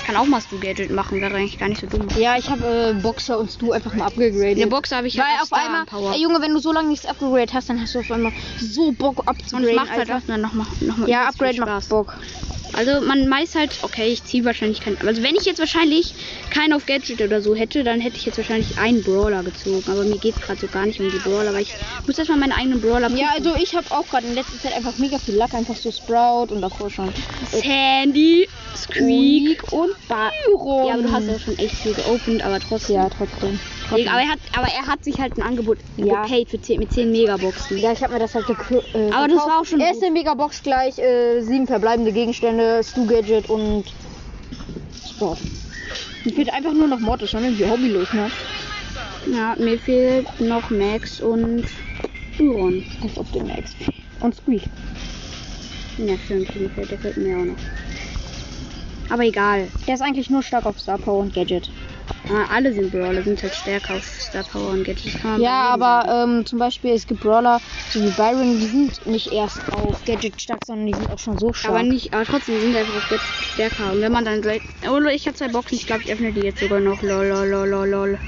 Ich 0.00 0.06
kann 0.06 0.16
auch 0.16 0.26
mal 0.26 0.40
Stu 0.40 0.58
Gadget 0.58 0.90
machen, 0.90 1.20
wäre 1.20 1.34
eigentlich 1.34 1.58
gar 1.58 1.68
nicht 1.68 1.80
so 1.80 1.86
dumm. 1.86 2.08
Ja, 2.16 2.38
ich 2.38 2.48
habe 2.48 2.94
äh, 2.98 3.00
Boxer 3.02 3.38
und 3.38 3.60
du 3.60 3.72
einfach 3.72 3.92
mal 3.94 4.06
abgegradet. 4.06 4.52
In 4.52 4.58
der 4.60 4.66
Box 4.66 4.90
habe 4.90 5.06
ich 5.06 5.18
Weil 5.18 5.24
halt 5.26 5.42
auf 5.42 5.52
einmal, 5.52 5.84
Power. 5.84 6.14
ey, 6.14 6.22
Junge, 6.22 6.40
wenn 6.40 6.52
du 6.54 6.60
so 6.60 6.72
lange 6.72 6.88
nichts 6.88 7.04
abgegradet 7.04 7.52
hast, 7.52 7.68
dann 7.68 7.78
hast 7.80 7.94
du 7.94 7.98
auf 8.00 8.10
einmal 8.10 8.32
so 8.58 8.90
Bock 8.92 9.18
und 9.20 9.28
abzugraden. 9.28 9.68
es 9.68 9.76
macht 9.76 9.90
halt 9.90 10.10
auch 10.10 10.22
dann 10.26 10.40
nochmal 10.40 10.66
noch 10.80 10.96
mal 10.96 11.08
Ja, 11.08 11.28
Upgrade 11.28 11.60
macht. 11.60 11.88
Bock. 11.90 12.16
Also 12.74 13.00
man 13.00 13.28
weiß 13.30 13.54
halt, 13.54 13.78
okay, 13.82 14.08
ich 14.08 14.22
ziehe 14.24 14.44
wahrscheinlich 14.44 14.80
keinen. 14.80 14.98
Also 15.06 15.22
wenn 15.22 15.34
ich 15.34 15.44
jetzt 15.44 15.58
wahrscheinlich 15.58 16.14
keinen 16.50 16.72
auf 16.72 16.86
Gadget 16.86 17.20
oder 17.22 17.40
so 17.40 17.54
hätte, 17.54 17.82
dann 17.84 18.00
hätte 18.00 18.16
ich 18.16 18.26
jetzt 18.26 18.36
wahrscheinlich 18.38 18.78
einen 18.78 19.02
Brawler 19.02 19.42
gezogen. 19.42 19.82
Aber 19.90 20.04
mir 20.04 20.18
geht 20.18 20.34
es 20.34 20.40
gerade 20.40 20.60
so 20.60 20.66
gar 20.68 20.86
nicht 20.86 21.00
um 21.00 21.10
die 21.10 21.18
Brawler, 21.18 21.52
weil 21.52 21.62
ich 21.62 21.74
muss 22.06 22.18
erstmal 22.18 22.38
meinen 22.38 22.52
eigenen 22.52 22.80
Brawler 22.80 23.10
Ja, 23.10 23.28
prüfen. 23.32 23.48
also 23.48 23.54
ich 23.62 23.74
habe 23.74 23.90
auch 23.90 24.06
gerade 24.08 24.26
in 24.26 24.34
letzter 24.34 24.58
Zeit 24.60 24.74
einfach 24.74 24.96
mega 24.98 25.18
viel 25.18 25.36
Luck, 25.36 25.54
einfach 25.54 25.76
so 25.76 25.90
Sprout 25.90 26.52
und 26.52 26.62
davor 26.62 26.90
schon 26.90 27.12
Sandy, 27.50 28.48
Squeak. 28.76 29.72
Und 29.72 29.90
Byron. 30.08 30.86
Ja, 30.86 30.94
aber 30.94 31.02
du 31.02 31.12
hast 31.12 31.26
ja 31.26 31.38
schon 31.38 31.58
echt 31.58 31.74
viel 31.76 31.94
geopend, 31.94 32.42
aber 32.44 32.60
trotzdem. 32.60 32.96
Ja, 32.96 33.08
trotzdem. 33.08 33.58
Deswegen, 33.90 34.08
aber, 34.10 34.20
er 34.20 34.28
hat, 34.28 34.38
aber 34.56 34.66
er 34.66 34.86
hat 34.86 35.04
sich 35.04 35.18
halt 35.18 35.36
ein 35.38 35.42
Angebot 35.42 35.78
Ja. 35.96 36.22
gepaid 36.22 36.48
für 36.50 36.60
10, 36.60 36.78
mit 36.80 36.92
10 36.92 37.10
Megaboxen. 37.10 37.78
Ja, 37.78 37.92
ich 37.92 38.02
habe 38.02 38.12
mir 38.12 38.18
das 38.18 38.34
halt 38.34 38.46
gekü- 38.46 38.82
äh, 38.94 39.10
Aber 39.12 39.28
das 39.28 39.38
war 39.38 39.60
auch 39.60 39.64
schon 39.64 39.80
Erste 39.80 40.10
Megabox 40.10 40.62
gleich, 40.62 40.98
äh, 40.98 41.40
sieben 41.40 41.66
verbleibende 41.66 42.12
Gegenstände, 42.12 42.82
Stu 42.84 43.06
Gadget 43.06 43.48
und 43.48 43.84
Sport. 45.08 45.38
Mir 46.24 46.32
fehlt 46.32 46.52
einfach 46.52 46.72
nur 46.74 46.86
noch 46.88 47.00
Mortis, 47.00 47.30
schon 47.30 47.44
irgendwie 47.44 47.64
hobbylos, 47.66 48.12
ne? 48.12 48.30
Ja, 49.32 49.54
mir 49.58 49.78
fehlt 49.78 50.26
noch 50.40 50.68
Max 50.70 51.20
und 51.20 51.64
Byron. 52.36 52.84
Als 53.02 53.16
ob 53.16 53.30
den 53.32 53.46
Max. 53.46 53.72
Und 54.20 54.34
Squeak. 54.34 54.62
Ja, 55.98 56.14
stimmt, 56.24 56.54
mir 56.56 56.68
fehlt, 56.70 56.90
der 56.90 56.98
fehlt 56.98 57.16
mir 57.16 57.36
auch 57.38 57.44
noch. 57.44 57.56
Aber 59.10 59.22
egal. 59.24 59.68
Der 59.86 59.94
ist 59.94 60.02
eigentlich 60.02 60.28
nur 60.28 60.42
stark 60.42 60.66
auf 60.66 60.78
Star 60.78 60.98
Power 60.98 61.20
und 61.20 61.32
Gadget. 61.34 61.70
Ah, 62.28 62.44
alle 62.50 62.72
sind 62.72 62.90
Brawler, 62.90 63.22
sind 63.22 63.42
halt 63.42 63.54
stärker 63.54 63.94
auf 63.96 64.04
Star 64.04 64.44
Power 64.44 64.70
und 64.70 64.84
Gadget. 64.84 65.06
Das 65.06 65.16
kann 65.16 65.32
man 65.32 65.40
Ja, 65.42 65.62
aber 65.62 66.04
ähm, 66.08 66.44
zum 66.44 66.58
Beispiel 66.58 66.92
es 66.92 67.06
gibt 67.06 67.20
Brawler, 67.20 67.60
so 67.86 68.00
wie 68.02 68.10
Byron, 68.10 68.58
die 68.58 68.66
sind 68.68 69.06
nicht 69.06 69.32
erst 69.32 69.60
auf 69.72 70.04
Gadget 70.04 70.40
stark, 70.40 70.62
sondern 70.62 70.86
die 70.86 70.94
sind 70.94 71.10
auch 71.10 71.18
schon 71.18 71.38
so 71.38 71.52
stark. 71.52 71.74
Aber 71.74 71.82
nicht, 71.82 72.12
aber 72.12 72.24
trotzdem 72.24 72.56
die 72.56 72.60
sind 72.60 72.76
einfach 72.76 72.94
auf 72.94 73.08
Gadget 73.08 73.26
stärker. 73.40 73.92
Und 73.92 74.00
wenn 74.00 74.12
man 74.12 74.24
dann 74.24 74.42
direkt. 74.42 74.66
Oh, 74.88 75.00
ich 75.06 75.26
habe 75.26 75.36
zwei 75.36 75.48
Boxen, 75.48 75.76
ich 75.76 75.86
glaube, 75.86 76.02
ich 76.02 76.12
öffne 76.12 76.32
die 76.32 76.42
jetzt 76.42 76.60
sogar 76.60 76.80
noch. 76.80 77.02
Lol, 77.02 77.26
lol, 77.26 77.48
lol, 77.48 77.68
lol, 77.68 77.88
lol. 77.88 78.18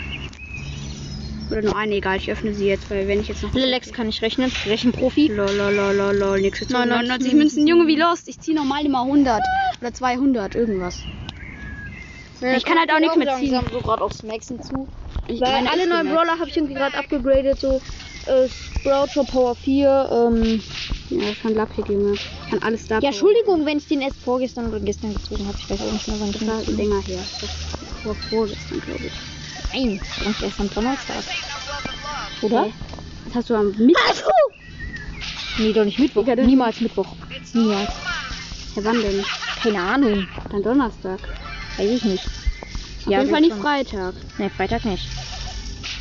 Oder 1.50 1.62
nur 1.62 1.76
eine, 1.76 1.96
egal, 1.96 2.16
ich 2.16 2.30
öffne 2.30 2.54
sie 2.54 2.66
jetzt, 2.66 2.88
weil 2.90 3.08
wenn 3.08 3.18
ich 3.20 3.26
jetzt 3.28 3.42
noch. 3.42 3.52
Lelex 3.52 3.92
kann 3.92 4.08
ich 4.08 4.22
rechnen. 4.22 4.52
Rechenprofi. 4.66 5.26
Lol, 5.26 5.56
lol, 5.56 5.74
lol, 5.74 5.94
lol, 5.96 6.16
lol, 6.16 6.40
nix 6.40 6.60
gezogen. 6.60 6.88
99 6.88 7.32
99 7.32 7.34
Münzen, 7.34 7.66
Junge, 7.66 7.86
wie 7.88 7.96
lost. 7.96 8.28
Ich 8.28 8.38
ziehe 8.40 8.56
normal 8.56 8.86
immer 8.86 9.04
100 9.04 9.42
oder 9.80 9.92
200, 9.92 10.54
irgendwas. 10.54 11.08
Ich 12.42 12.64
kann 12.64 12.79
halt 12.79 12.90
auch 12.92 12.98
nichts 12.98 13.16
mehr 13.16 13.37
ziehen. 13.37 13.61
so 13.70 13.81
gerade 13.81 14.03
aufs 14.03 14.22
Maxen 14.22 14.62
zu. 14.62 14.88
Ich 15.29 15.40
Weil 15.40 15.53
meine, 15.53 15.70
alle 15.70 15.87
neuen. 15.87 16.09
Brawler 16.09 16.38
habe 16.38 16.48
ich 16.48 16.57
irgendwie 16.57 16.74
gerade 16.74 16.96
abgegradet, 16.96 17.61
so 17.61 17.81
äh, 18.26 18.48
Sprout 18.48 19.09
für 19.09 19.24
Power 19.24 19.55
4. 19.55 20.09
Ähm, 20.12 20.62
Ja, 21.11 21.35
schon 21.35 21.55
lappig, 21.55 21.88
Junge. 21.88 22.16
Kann 22.48 22.62
alles 22.62 22.87
da. 22.87 22.98
ja, 22.98 23.09
Entschuldigung, 23.09 23.66
wenn 23.66 23.79
ich 23.79 23.87
den 23.87 24.00
erst 24.00 24.16
vorgestern 24.18 24.68
oder 24.68 24.81
gestern 24.81 25.12
gezogen 25.12 25.46
habe. 25.46 25.57
Ich 25.59 25.70
weiß 25.70 25.81
auch 25.81 25.92
nicht 25.92 26.09
mehr, 26.09 26.16
wann 26.20 26.33
Das 26.33 26.46
war 26.46 26.59
gezogen 26.59 26.76
länger 26.79 27.00
her. 27.03 27.18
Das 27.40 28.07
war 28.07 28.14
vorgestern, 28.14 28.81
glaube 28.81 29.05
ich. 29.07 29.12
Nein, 29.72 30.00
das 30.24 30.40
war 30.40 30.42
erst 30.48 30.61
am 30.61 30.70
Donnerstag. 30.70 31.24
Oder? 32.42 32.70
Das 33.26 33.35
hast 33.35 33.50
du 33.50 33.55
am 33.55 33.68
Mittwoch. 33.76 34.31
Nee, 35.59 35.72
doch 35.72 35.85
nicht 35.85 35.98
Mittwoch. 35.98 36.26
Ja, 36.26 36.37
Niemals 36.37 36.81
Mittwoch. 36.81 37.07
Niemals. 37.53 37.90
Ja, 38.74 38.85
wann 38.85 39.03
denn? 39.03 39.24
Keine 39.62 39.81
Ahnung. 39.81 40.26
Dann 40.50 40.62
Donnerstag. 40.62 41.20
Weiß 41.80 41.92
ich 41.92 42.04
nicht. 42.04 42.26
Auf 42.26 43.06
jeden 43.06 43.30
Fall 43.30 43.40
nicht 43.40 43.56
Freitag. 43.56 44.14
Nee, 44.36 44.50
Freitag 44.50 44.84
nicht. 44.84 45.08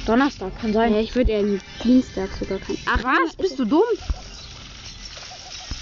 Donnerstag 0.05 0.59
kann 0.59 0.73
sein. 0.73 0.93
Ja, 0.93 0.99
ich 0.99 1.15
würde 1.15 1.31
eher 1.31 1.43
Dienstag 1.81 2.29
sogar 2.37 2.59
kein. 2.59 2.77
Ach, 2.85 3.01
Was? 3.01 3.33
Bist 3.37 3.57
du 3.57 3.63
dumm? 3.63 3.83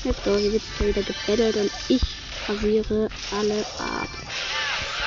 Let's 0.04 0.24
go, 0.24 0.38
hier 0.38 0.54
wird 0.54 0.62
wieder 0.80 1.02
gebettelt 1.02 1.56
und 1.56 1.72
ich 1.88 2.02
rasiere 2.48 3.10
alle 3.32 3.66
ab. 3.80 4.08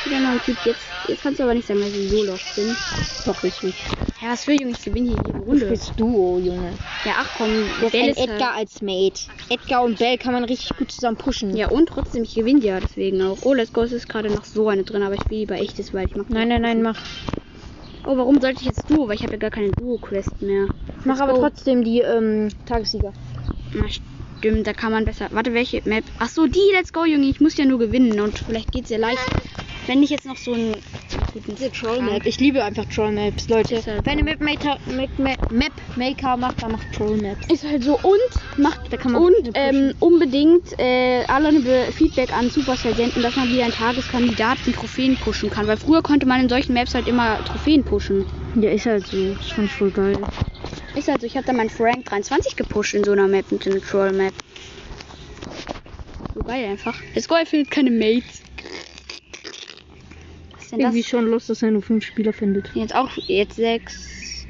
Wieder 0.05 0.21
noch 0.21 0.31
ein 0.31 0.41
Typ. 0.41 0.57
Jetzt, 0.65 0.87
jetzt 1.09 1.23
kannst 1.23 1.39
du 1.41 1.45
aber 1.45 1.55
nicht 1.55 1.67
sagen, 1.67 1.81
dass 1.81 1.91
ich 1.91 2.11
so 2.11 2.23
lost 2.25 2.57
bin. 2.57 2.75
Doch, 3.27 3.43
richtig. 3.43 3.75
Ja, 4.23 4.29
was 4.31 4.45
für 4.45 4.53
Junge, 4.53 4.73
ich 4.73 4.83
gewinne 4.85 5.09
hier 5.09 5.19
jede 5.19 5.39
Du 5.39 5.45
Runde. 5.45 5.67
spielst 5.67 5.93
Duo, 5.99 6.39
Junge. 6.39 6.79
Ja, 7.05 7.15
ach 7.19 7.35
komm, 7.39 7.49
Du 7.49 7.85
hast 7.87 7.93
Bell 7.93 8.11
ist 8.11 8.19
halt- 8.19 8.31
Edgar 8.31 8.53
als 8.55 8.83
Mate. 8.83 9.23
Edgar 9.49 9.83
und 9.85 9.99
Bell 9.99 10.19
kann 10.19 10.33
man 10.35 10.45
richtig 10.45 10.77
gut 10.77 10.91
zusammen 10.93 11.17
pushen. 11.17 11.57
Ja, 11.57 11.69
und 11.69 11.89
trotzdem, 11.89 12.23
ich 12.25 12.35
gewinne 12.35 12.61
ja 12.61 12.81
deswegen 12.81 13.23
auch. 13.23 13.39
Oh, 13.43 13.55
Let's 13.55 13.73
Go 13.73 13.83
es 13.83 13.93
ist 13.93 14.09
gerade 14.09 14.29
noch 14.31 14.45
so 14.45 14.69
eine 14.69 14.85
drin, 14.85 15.03
aber 15.03 15.15
ich 15.15 15.23
spiele 15.23 15.41
lieber 15.41 15.57
echtes, 15.57 15.95
weil 15.95 16.07
ich 16.07 16.15
mag 16.15 16.29
Nein, 16.29 16.49
nein, 16.49 16.63
nein, 16.63 16.83
mach. 16.83 16.99
Oh, 18.05 18.17
warum 18.17 18.41
sollte 18.41 18.61
ich 18.61 18.67
jetzt 18.67 18.89
Duo? 18.91 19.09
Weil 19.09 19.17
ich 19.17 19.23
habe 19.23 19.33
ja 19.33 19.39
gar 19.39 19.51
keine 19.51 19.73
Duo-Quest 19.73 20.43
mehr. 20.43 20.69
Mach 21.05 21.17
Let's 21.19 21.21
aber 21.21 21.35
trotzdem 21.39 21.83
die 21.85 22.01
ähm, 22.01 22.49
Tagessieger. 22.67 23.13
Na, 23.73 23.87
stimmt, 23.89 24.67
da 24.67 24.73
kann 24.75 24.93
man 24.93 25.05
besser. 25.05 25.29
Warte, 25.31 25.55
welche 25.55 25.81
Map? 25.85 26.05
Ach 26.19 26.29
so, 26.29 26.47
die 26.47 26.59
Let's 26.73 26.93
Go, 26.93 27.05
Junge. 27.05 27.27
Ich 27.29 27.41
muss 27.41 27.57
ja 27.57 27.65
nur 27.65 27.79
gewinnen 27.79 28.21
und 28.21 28.39
vielleicht 28.39 28.73
geht's 28.73 28.91
ja 28.91 28.99
leicht. 28.99 29.21
Wenn 29.91 30.05
ich 30.05 30.11
jetzt 30.11 30.25
noch 30.25 30.37
so 30.37 30.53
einen 30.53 30.77
guten 31.33 31.57
Diese 31.57 31.73
Troll 31.73 32.01
Map. 32.01 32.25
Ich 32.25 32.39
liebe 32.39 32.63
einfach 32.63 32.85
Troll 32.85 33.11
Maps, 33.11 33.49
Leute. 33.49 33.83
Halt 33.85 34.07
Wenn 34.07 34.19
ihr 34.19 34.25
Map 34.25 34.41
Maker, 34.41 34.79
Map, 34.87 35.11
Map, 35.19 35.41
Map 35.51 35.73
Maker 35.97 36.37
macht, 36.37 36.63
dann 36.63 36.71
macht 36.71 36.93
Troll 36.93 37.17
Maps. 37.17 37.45
Ist 37.53 37.65
halt 37.65 37.83
so 37.83 37.99
und 37.99 38.31
macht 38.57 38.93
Da 38.93 38.97
kann 38.97 39.11
man 39.11 39.25
und 39.25 39.51
ähm, 39.55 39.93
unbedingt 39.99 40.79
äh, 40.79 41.25
alle 41.27 41.91
Feedback 41.91 42.33
an 42.33 42.51
Supercell 42.51 42.95
senden, 42.95 43.21
dass 43.21 43.35
man 43.35 43.49
wieder 43.49 43.65
einen 43.65 43.73
Tageskandidaten 43.73 44.73
Trophäen 44.75 45.17
pushen 45.17 45.51
kann. 45.51 45.67
Weil 45.67 45.77
früher 45.77 46.03
konnte 46.03 46.25
man 46.25 46.43
in 46.43 46.49
solchen 46.49 46.75
Maps 46.75 46.95
halt 46.95 47.09
immer 47.09 47.45
Trophäen 47.45 47.83
pushen. 47.83 48.25
Ja, 48.61 48.71
ist 48.71 48.87
halt 48.87 49.05
so. 49.09 49.17
Ist 49.17 49.51
schon 49.51 49.67
voll 49.67 49.91
geil. 49.91 50.19
Ist 50.95 51.09
halt 51.09 51.21
so, 51.21 51.27
ich 51.27 51.37
habe 51.37 51.47
da 51.47 51.53
meinen 51.53 51.69
Frank 51.69 52.05
23 52.05 52.55
gepusht 52.55 52.95
in 52.95 53.03
so 53.03 53.11
einer 53.11 53.27
Map, 53.27 53.51
mit 53.51 53.67
einer 53.67 53.81
Troll 53.81 54.13
Map. 54.13 54.35
So 56.37 56.45
geil 56.45 56.67
einfach. 56.67 56.95
Das 57.17 57.27
Goal 57.27 57.45
findet 57.45 57.73
keine 57.73 57.91
Mates. 57.91 58.43
Denn 60.71 60.81
das? 60.81 60.89
Irgendwie 60.95 61.09
schon 61.09 61.27
los, 61.27 61.47
dass 61.47 61.63
er 61.63 61.71
nur 61.71 61.83
fünf 61.83 62.05
Spieler 62.05 62.33
findet. 62.33 62.71
Jetzt 62.75 62.95
auch, 62.95 63.11
jetzt 63.27 63.57
sechs. 63.57 64.47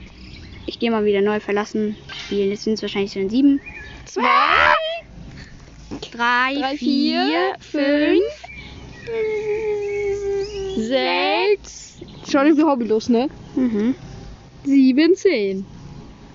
Ich 0.67 0.79
gehe 0.79 0.91
mal 0.91 1.05
wieder 1.05 1.21
neu 1.23 1.41
verlassen 1.41 1.97
spielen. 2.15 2.51
Jetzt 2.51 2.65
sind 2.65 2.75
es 2.75 2.83
wahrscheinlich 2.83 3.13
schon 3.13 3.29
sieben. 3.31 3.61
Zwei. 4.05 4.23
Drei, 6.13 6.55
Drei, 6.55 6.77
vier, 6.77 7.57
vier, 7.61 7.81
fünf, 7.81 8.23
Sechs. 10.77 11.99
Schon 12.31 12.47
irgendwie 12.47 12.65
hobbylos, 12.65 13.09
ne? 13.09 13.29
Mhm. 13.57 13.95
Sieben, 14.65 15.15
zehn. 15.15 15.67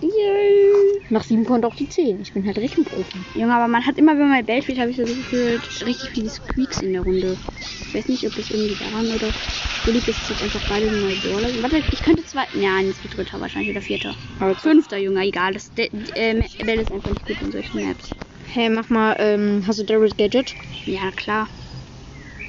Yay. 0.01 1.01
Nach 1.09 1.23
sieben 1.23 1.45
kommt 1.45 1.65
auch 1.65 1.75
die 1.75 1.87
zehn. 1.87 2.19
Ich 2.21 2.33
bin 2.33 2.45
halt 2.45 2.57
Rechenprofi. 2.57 3.25
Junge, 3.33 3.53
aber 3.55 3.67
man 3.67 3.85
hat 3.85 3.97
immer, 3.97 4.17
wenn 4.17 4.29
man 4.29 4.45
Bell 4.45 4.61
spielt, 4.61 4.79
habe 4.79 4.91
ich 4.91 4.97
so 4.97 5.03
gefühlt, 5.05 5.67
richtig 5.85 6.11
viele 6.11 6.29
Squeaks 6.29 6.81
in 6.81 6.93
der 6.93 7.01
Runde. 7.01 7.37
Ich 7.87 7.93
weiß 7.93 8.07
nicht, 8.07 8.27
ob 8.27 8.35
das 8.35 8.49
irgendwie 8.49 8.75
daran 8.75 9.11
oder 9.11 9.33
so 9.85 9.91
liegt, 9.91 10.07
dass 10.07 10.27
jetzt 10.27 10.41
einfach 10.41 10.61
beide 10.67 10.91
neue 10.91 11.15
Brawler 11.15 11.51
sind. 11.51 11.61
Warte, 11.61 11.83
ich 11.89 12.01
könnte 12.01 12.23
zwei. 12.25 12.45
Ja, 12.51 12.79
jetzt 12.79 13.03
wird 13.03 13.15
dritter 13.15 13.39
wahrscheinlich 13.39 13.69
oder 13.71 13.81
vierter. 13.81 14.15
Aber 14.39 14.55
Fünfter, 14.55 14.97
Junge, 14.97 15.21
egal. 15.25 15.53
Das, 15.53 15.73
de, 15.73 15.89
äh, 16.15 16.41
Bell 16.63 16.79
ist 16.79 16.91
einfach 16.91 17.11
nicht 17.11 17.25
gut 17.25 17.41
in 17.41 17.51
solchen 17.51 17.81
Maps. 17.85 18.13
Hey, 18.53 18.69
mach 18.69 18.89
mal, 18.89 19.15
ähm, 19.19 19.63
hast 19.65 19.79
du 19.79 19.83
Darius 19.83 20.15
Gadget? 20.17 20.55
Ja, 20.85 21.11
klar. 21.11 21.47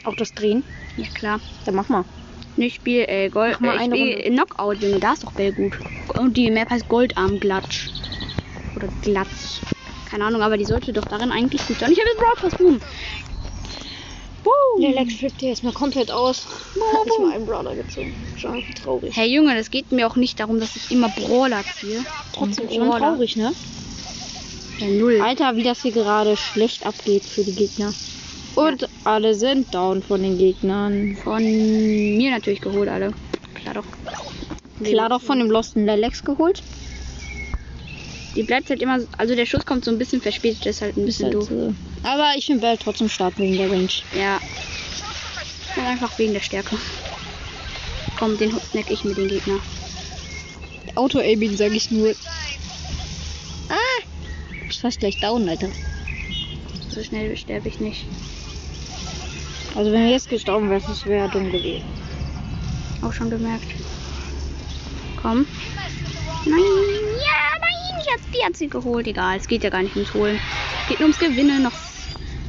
Auch 0.05 0.15
das 0.15 0.35
Drehen? 0.35 0.65
Ja, 0.97 1.07
klar. 1.15 1.41
Dann 1.65 1.75
mach 1.75 1.89
mal. 1.89 2.05
Ich 2.57 2.75
spiele 2.75 3.07
äh, 3.09 3.29
Gold. 3.29 3.59
Mach 3.61 3.69
mal 3.69 3.77
Äh, 3.77 3.81
eine 3.81 3.97
spiel 3.97 4.15
Runde. 4.15 4.31
Knockout, 4.31 4.83
Junge. 4.83 5.01
Da 5.01 5.13
ist 5.13 5.25
doch 5.25 5.33
Bell 5.33 5.53
gut. 5.53 5.79
Und 6.19 6.37
die 6.37 6.51
Map 6.51 6.71
heißt 6.71 6.89
Goldarm 6.89 7.39
Glatsch. 7.39 7.89
Oder 8.77 8.89
Glatz. 9.03 9.61
Keine 10.11 10.25
Ahnung, 10.25 10.43
aber 10.43 10.57
die 10.57 10.65
sollte 10.65 10.93
doch 10.93 11.05
darin 11.05 11.31
eigentlich 11.33 11.67
gut 11.67 11.79
sein. 11.79 11.93
Ich 11.93 11.99
habe 11.99 12.09
jetzt 12.09 12.19
Brawl 12.19 12.35
Pass, 12.51 12.59
boom. 12.59 12.81
Boom. 14.45 14.81
Der 14.81 14.93
Lex 14.93 15.15
flippt 15.15 15.41
hier 15.41 15.51
erstmal 15.51 15.73
komplett 15.73 16.11
aus. 16.11 16.47
Hat 16.47 17.05
nicht 17.07 17.19
mal 17.19 17.33
einen 17.33 17.47
Brawler 17.47 17.75
gezogen. 17.75 18.15
Schon 18.37 18.63
traurig. 18.81 19.17
Hey 19.17 19.29
Junge, 19.29 19.57
das 19.57 19.71
geht 19.71 19.91
mir 19.91 20.07
auch 20.07 20.17
nicht 20.17 20.39
darum, 20.39 20.61
dass 20.61 20.77
ich 20.77 20.91
immer 20.93 21.09
Brawler 21.09 21.65
ziehe. 21.79 22.05
Trotzdem 22.33 22.69
Und 22.69 22.75
schon 22.75 22.91
traurig, 22.91 23.37
ne? 23.37 23.53
Ja, 24.79 24.87
null. 24.87 25.21
Alter, 25.21 25.57
wie 25.57 25.63
das 25.65 25.83
hier 25.83 25.91
gerade 25.93 26.37
schlecht 26.37 26.87
abgeht 26.87 27.25
für 27.25 27.43
die 27.43 27.55
Gegner. 27.55 27.93
Und 28.57 28.89
alle 29.05 29.35
sind 29.35 29.73
down 29.75 30.03
von 30.03 30.23
den 30.23 30.39
Gegnern. 30.39 31.17
Von 31.23 31.43
mir 31.43 32.31
natürlich 32.31 32.61
geholt, 32.61 32.89
alle. 32.89 33.13
Klar 33.55 33.75
doch. 33.75 33.85
Klar 34.83 35.09
doch 35.11 35.23
von 35.23 35.39
dem 35.39 35.51
Losten 35.51 35.85
Lelex 35.87 36.25
geholt. 36.25 36.63
Die 38.35 38.43
bleibt 38.43 38.69
halt 38.69 38.83
immer, 38.83 39.01
so- 39.01 39.07
also 39.17 39.35
der 39.35 39.47
Schuss 39.47 39.65
kommt 39.65 39.85
so 39.85 39.91
ein 39.91 39.99
bisschen 39.99 40.21
verspätet, 40.21 40.67
das 40.67 40.77
ist 40.77 40.83
halt 40.83 40.97
ein 40.97 41.05
bisschen 41.07 41.27
halt 41.27 41.35
doof. 41.35 41.49
so. 41.49 41.75
Aber 42.03 42.33
ich 42.37 42.47
finde 42.47 42.61
Bell 42.61 42.77
trotzdem 42.77 43.09
stark 43.09 43.39
wegen 43.39 43.57
der 43.57 43.71
Range. 43.71 43.89
Ja. 44.19 44.41
Und 45.77 45.85
einfach 45.85 46.19
wegen 46.19 46.33
der 46.35 46.41
Stärke. 46.41 46.77
Komm, 48.19 48.37
den 48.39 48.51
snack 48.71 48.91
ich 48.91 49.05
mit 49.05 49.17
den 49.17 49.29
Gegner. 49.29 49.59
Auto-Aiming 50.95 51.57
sage 51.57 51.75
ich 51.75 51.91
nur. 51.91 52.15
Ah! 53.69 54.03
Ich 54.69 54.81
fast 54.81 55.01
gleich 55.01 55.19
down, 55.21 55.49
Alter. 55.49 55.69
So 56.91 57.03
schnell 57.03 57.37
sterbe 57.37 57.69
ich 57.69 57.81
nicht. 57.81 58.05
Also 59.75 59.93
wenn 59.93 60.05
wir 60.05 60.11
jetzt 60.11 60.29
gestorben 60.29 60.71
wären, 60.71 60.83
das 60.87 61.05
wäre 61.07 61.29
dumm 61.29 61.51
gewesen. 61.51 61.85
Auch 63.03 63.13
schon 63.13 63.31
gemerkt. 63.31 63.67
Komm. 65.21 65.47
Nein, 66.45 66.61
ja, 66.61 67.59
nein, 67.61 68.01
ich 68.01 68.13
hab, 68.13 68.21
die 68.33 68.45
hat 68.45 68.57
sie 68.57 68.69
geholt. 68.69 69.07
Egal, 69.07 69.37
es 69.37 69.49
geht 69.49 69.65
ja 69.65 69.71
gar 69.71 69.83
nicht 69.83 69.97
ums 69.97 70.15
Holen. 70.15 70.39
Es 70.83 70.89
geht 70.89 71.01
nur 71.01 71.09
ums 71.09 71.19
Gewinnen. 71.19 71.63
Noch 71.63 71.73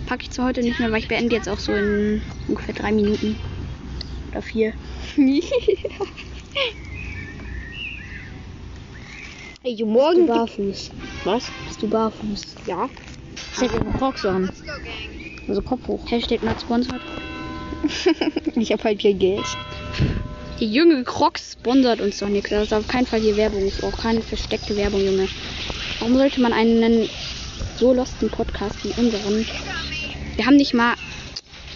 packe 0.05 0.23
ich 0.23 0.31
zwar 0.31 0.45
heute 0.47 0.61
nicht 0.61 0.79
mehr, 0.79 0.91
weil 0.91 0.99
ich 0.99 1.07
beende 1.07 1.35
jetzt 1.35 1.49
auch 1.49 1.59
so 1.59 1.73
in 1.73 2.21
ungefähr 2.47 2.75
drei 2.75 2.91
Minuten. 2.91 3.37
Oder 4.31 4.41
vier. 4.41 4.73
Ey, 9.63 9.83
morgen. 9.83 10.27
barfuß? 10.27 10.91
Was? 11.25 11.51
Bist 11.67 11.81
du 11.81 11.89
barfuß? 11.89 12.55
Ja. 12.67 12.89
Ich 13.53 13.61
hätte 13.61 13.79
eine 13.79 13.91
Crocs 13.97 14.25
an. 14.25 14.49
Also 15.47 15.61
Kopf 15.61 15.87
hoch. 15.87 16.01
Hashtag 16.09 16.43
not 16.43 16.59
sponsored. 16.59 17.01
ich 18.55 18.71
habe 18.71 18.83
halt 18.83 19.01
kein 19.01 19.17
Geld. 19.17 19.45
Die 20.59 20.71
junge 20.71 21.03
Crocs 21.03 21.53
sponsert 21.53 22.01
uns 22.01 22.17
doch 22.17 22.27
nichts. 22.27 22.49
Das 22.49 22.63
ist 22.63 22.73
auf 22.73 22.87
keinen 22.87 23.05
Fall 23.05 23.21
hier 23.21 23.37
Werbung. 23.37 23.65
Ist 23.65 23.83
auch 23.83 23.95
keine 23.95 24.21
versteckte 24.21 24.75
Werbung, 24.75 25.05
Junge. 25.05 25.27
Warum 25.99 26.15
sollte 26.15 26.41
man 26.41 26.51
einen 26.51 27.07
so 27.77 27.93
losten 27.93 28.29
Podcast 28.29 28.83
wie 28.83 28.99
unseren? 28.99 29.45
Wir 30.35 30.45
haben 30.45 30.57
nicht 30.57 30.73
mal 30.73 30.95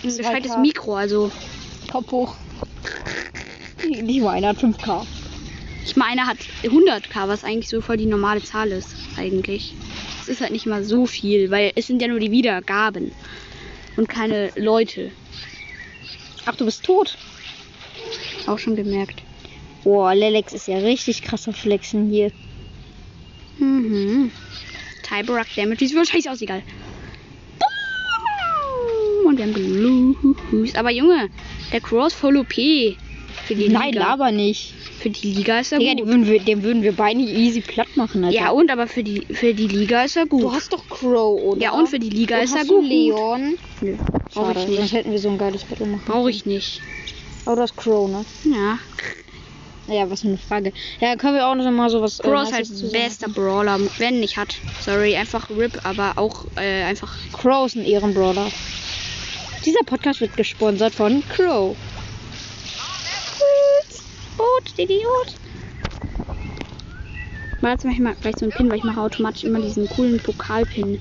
ein 0.04 0.18
gescheites. 0.18 0.58
Mikro, 0.58 0.96
also 0.96 1.32
Kopf 1.92 2.12
hoch. 2.12 2.36
Nicht 3.88 4.22
mal 4.22 4.32
einer 4.32 4.50
hat 4.50 4.58
5k. 4.58 5.06
ich 5.86 5.96
meine, 5.96 6.26
hat 6.26 6.38
100k, 6.64 7.28
was 7.28 7.44
eigentlich 7.44 7.70
so 7.70 7.82
voll 7.82 7.98
die 7.98 8.06
normale 8.06 8.42
Zahl 8.44 8.72
ist, 8.72 8.96
eigentlich. 9.18 9.76
Es 10.22 10.30
ist 10.30 10.42
halt 10.42 10.52
nicht 10.52 10.66
mal 10.66 10.84
so 10.84 11.06
viel, 11.06 11.52
weil 11.52 11.72
es 11.76 11.88
sind 11.88 12.02
ja 12.02 12.08
nur 12.08 12.20
die 12.20 12.32
Wiedergaben 12.32 13.12
und 13.98 14.08
keine 14.10 14.52
Leute. 14.56 15.12
Ach, 16.46 16.56
du 16.56 16.66
bist 16.66 16.84
tot. 16.84 17.18
Auch 18.48 18.60
schon 18.60 18.76
gemerkt. 18.76 19.22
Boah, 19.84 20.14
Lelex 20.14 20.54
ist 20.54 20.68
ja 20.68 20.78
richtig 20.78 21.24
krasser 21.24 21.54
Flexen 21.54 22.10
hier. 22.10 22.32
Mhm. 23.58 24.32
Tybarak 25.04 25.48
Damage 25.56 25.88
sieht 25.88 25.98
wahrscheinlich 25.98 26.30
aus, 26.30 26.42
egal. 26.42 26.64
Und 29.26 29.38
wir 29.38 29.46
haben 29.46 29.54
gelöst. 29.54 30.78
Aber 30.78 30.92
Junge, 30.92 31.30
der 31.72 31.82
Cross 31.82 32.14
voll 32.14 32.38
OP. 32.38 32.56
Für 33.52 33.58
die 33.58 33.70
Nein, 33.70 33.92
Liga. 33.94 34.00
laber 34.08 34.32
nicht. 34.32 34.74
Für 35.00 35.10
die 35.10 35.34
Liga 35.34 35.60
ist 35.60 35.72
er 35.72 35.80
Digga, 35.80 35.92
gut. 35.92 36.00
den 36.00 36.08
würden 36.08 36.26
wir, 36.28 36.40
den 36.40 36.64
würden 36.64 36.84
wir 36.84 36.94
beide 36.94 37.20
easy 37.20 37.60
platt 37.62 37.88
machen, 37.96 38.24
Alter. 38.24 38.36
ja, 38.38 38.50
und 38.52 38.72
aber 38.72 38.88
für 38.88 39.04
die, 39.04 39.22
für 39.34 39.54
die 39.54 39.68
Liga 39.68 40.04
ist 40.04 40.16
er 40.16 40.26
gut. 40.26 40.44
Du 40.44 40.52
hast 40.54 40.72
doch 40.72 40.88
Crow, 40.88 41.42
oder? 41.42 41.62
ja, 41.62 41.72
und 41.72 41.88
für 41.90 42.00
die 42.00 42.10
Liga 42.10 42.38
Und 42.38 42.44
ist 42.44 42.56
er 42.56 42.66
gut. 42.66 42.86
Leon. 42.86 43.58
Nö, 43.82 43.96
brauche 44.34 44.52
ich 44.54 44.58
sonst 44.60 44.80
nicht. 44.80 44.94
hätten 44.94 45.12
wir 45.12 45.20
so 45.20 45.30
ein 45.30 45.38
geiles 45.38 45.64
Battle 45.64 45.86
machen. 45.88 46.04
Brauche 46.06 46.30
ich 46.30 46.46
nicht. 46.46 46.80
Aber 47.46 47.56
du 47.58 47.62
hast 47.64 47.76
Crow, 47.76 48.10
ne? 48.10 48.24
Ja. 48.46 48.80
Ja, 49.94 50.10
was 50.10 50.22
für 50.22 50.28
eine 50.30 50.38
Frage. 50.38 50.72
Ja, 51.02 51.16
können 51.18 51.36
wir 51.36 51.48
auch 51.48 51.56
noch 51.56 51.70
mal 51.72 51.90
sowas. 51.90 52.20
äh, 52.20 52.24
Crow 52.24 52.44
ist 52.44 52.54
halt 52.54 52.92
bester 52.94 53.28
Brawler, 53.28 53.80
wenn 53.98 54.20
nicht 54.22 54.38
hat. 54.38 54.56
Sorry, 54.80 55.16
einfach 55.16 55.50
RIP, 55.50 55.80
aber 55.84 56.14
auch 56.18 56.46
äh, 56.56 56.84
einfach. 56.84 57.14
Crow 57.34 57.66
ist 57.66 57.76
ein 57.76 57.84
Ehrenbrawler. 57.84 58.48
Dieser 59.66 59.84
Podcast 59.86 60.22
wird 60.22 60.38
gesponsert 60.38 60.94
von 60.94 61.24
Crow. 61.36 61.76
Idiot, 64.38 64.80
Idiot. 64.80 65.36
Mal 67.62 67.72
jetzt 67.74 67.86
mache 67.86 67.94
ich 67.94 68.00
mal 68.00 68.16
gleich 68.20 68.38
so 68.38 68.46
einen 68.46 68.52
Pin, 68.52 68.70
weil 68.70 68.78
ich 68.78 68.84
mache 68.84 69.02
automatisch 69.02 69.44
immer 69.44 69.62
diesen 69.62 69.88
coolen 69.88 70.18
Pokalpin. 70.18 71.00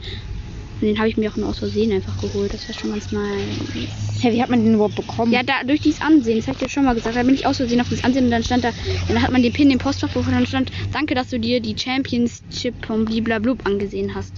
Und 0.81 0.87
den 0.87 0.99
habe 0.99 1.09
ich 1.09 1.17
mir 1.17 1.31
auch 1.31 1.37
nur 1.37 1.49
aus 1.49 1.59
Versehen 1.59 1.93
einfach 1.93 2.21
geholt. 2.21 2.53
Das 2.53 2.67
war 2.69 2.75
schon 2.75 2.91
ganz 2.91 3.13
nice. 3.13 3.95
Hä, 4.21 4.33
wie 4.33 4.43
hat 4.43 4.51
man 4.51 4.65
den 4.65 4.75
überhaupt 4.75 4.97
bekommen? 4.97 5.33
Ja, 5.33 5.43
da, 5.43 5.63
durch 5.65 5.81
dieses 5.81 6.01
Ansehen, 6.03 6.37
das 6.37 6.47
habe 6.47 6.57
ich 6.57 6.65
dir 6.65 6.69
schon 6.69 6.85
mal 6.85 6.95
gesagt. 6.95 7.17
Da 7.17 7.23
bin 7.23 7.35
ich 7.35 7.47
aus 7.47 7.57
Versehen 7.59 7.81
auf 7.81 7.89
das 7.89 8.05
Ansehen 8.05 8.27
und 8.27 8.31
dann 8.31 8.43
stand 8.43 8.65
da, 8.65 8.71
dann 9.09 9.23
hat 9.23 9.31
man 9.31 9.43
den 9.43 9.53
Pin 9.53 9.71
im 9.71 9.79
Postfach 9.79 10.15
und 10.15 10.31
dann 10.31 10.47
stand, 10.47 10.71
danke, 10.93 11.15
dass 11.15 11.29
du 11.31 11.39
dir 11.39 11.61
die 11.61 11.77
Championship 11.79 12.75
von 12.85 13.05
Bliblablub 13.07 13.67
angesehen 13.67 14.15
hast. 14.15 14.35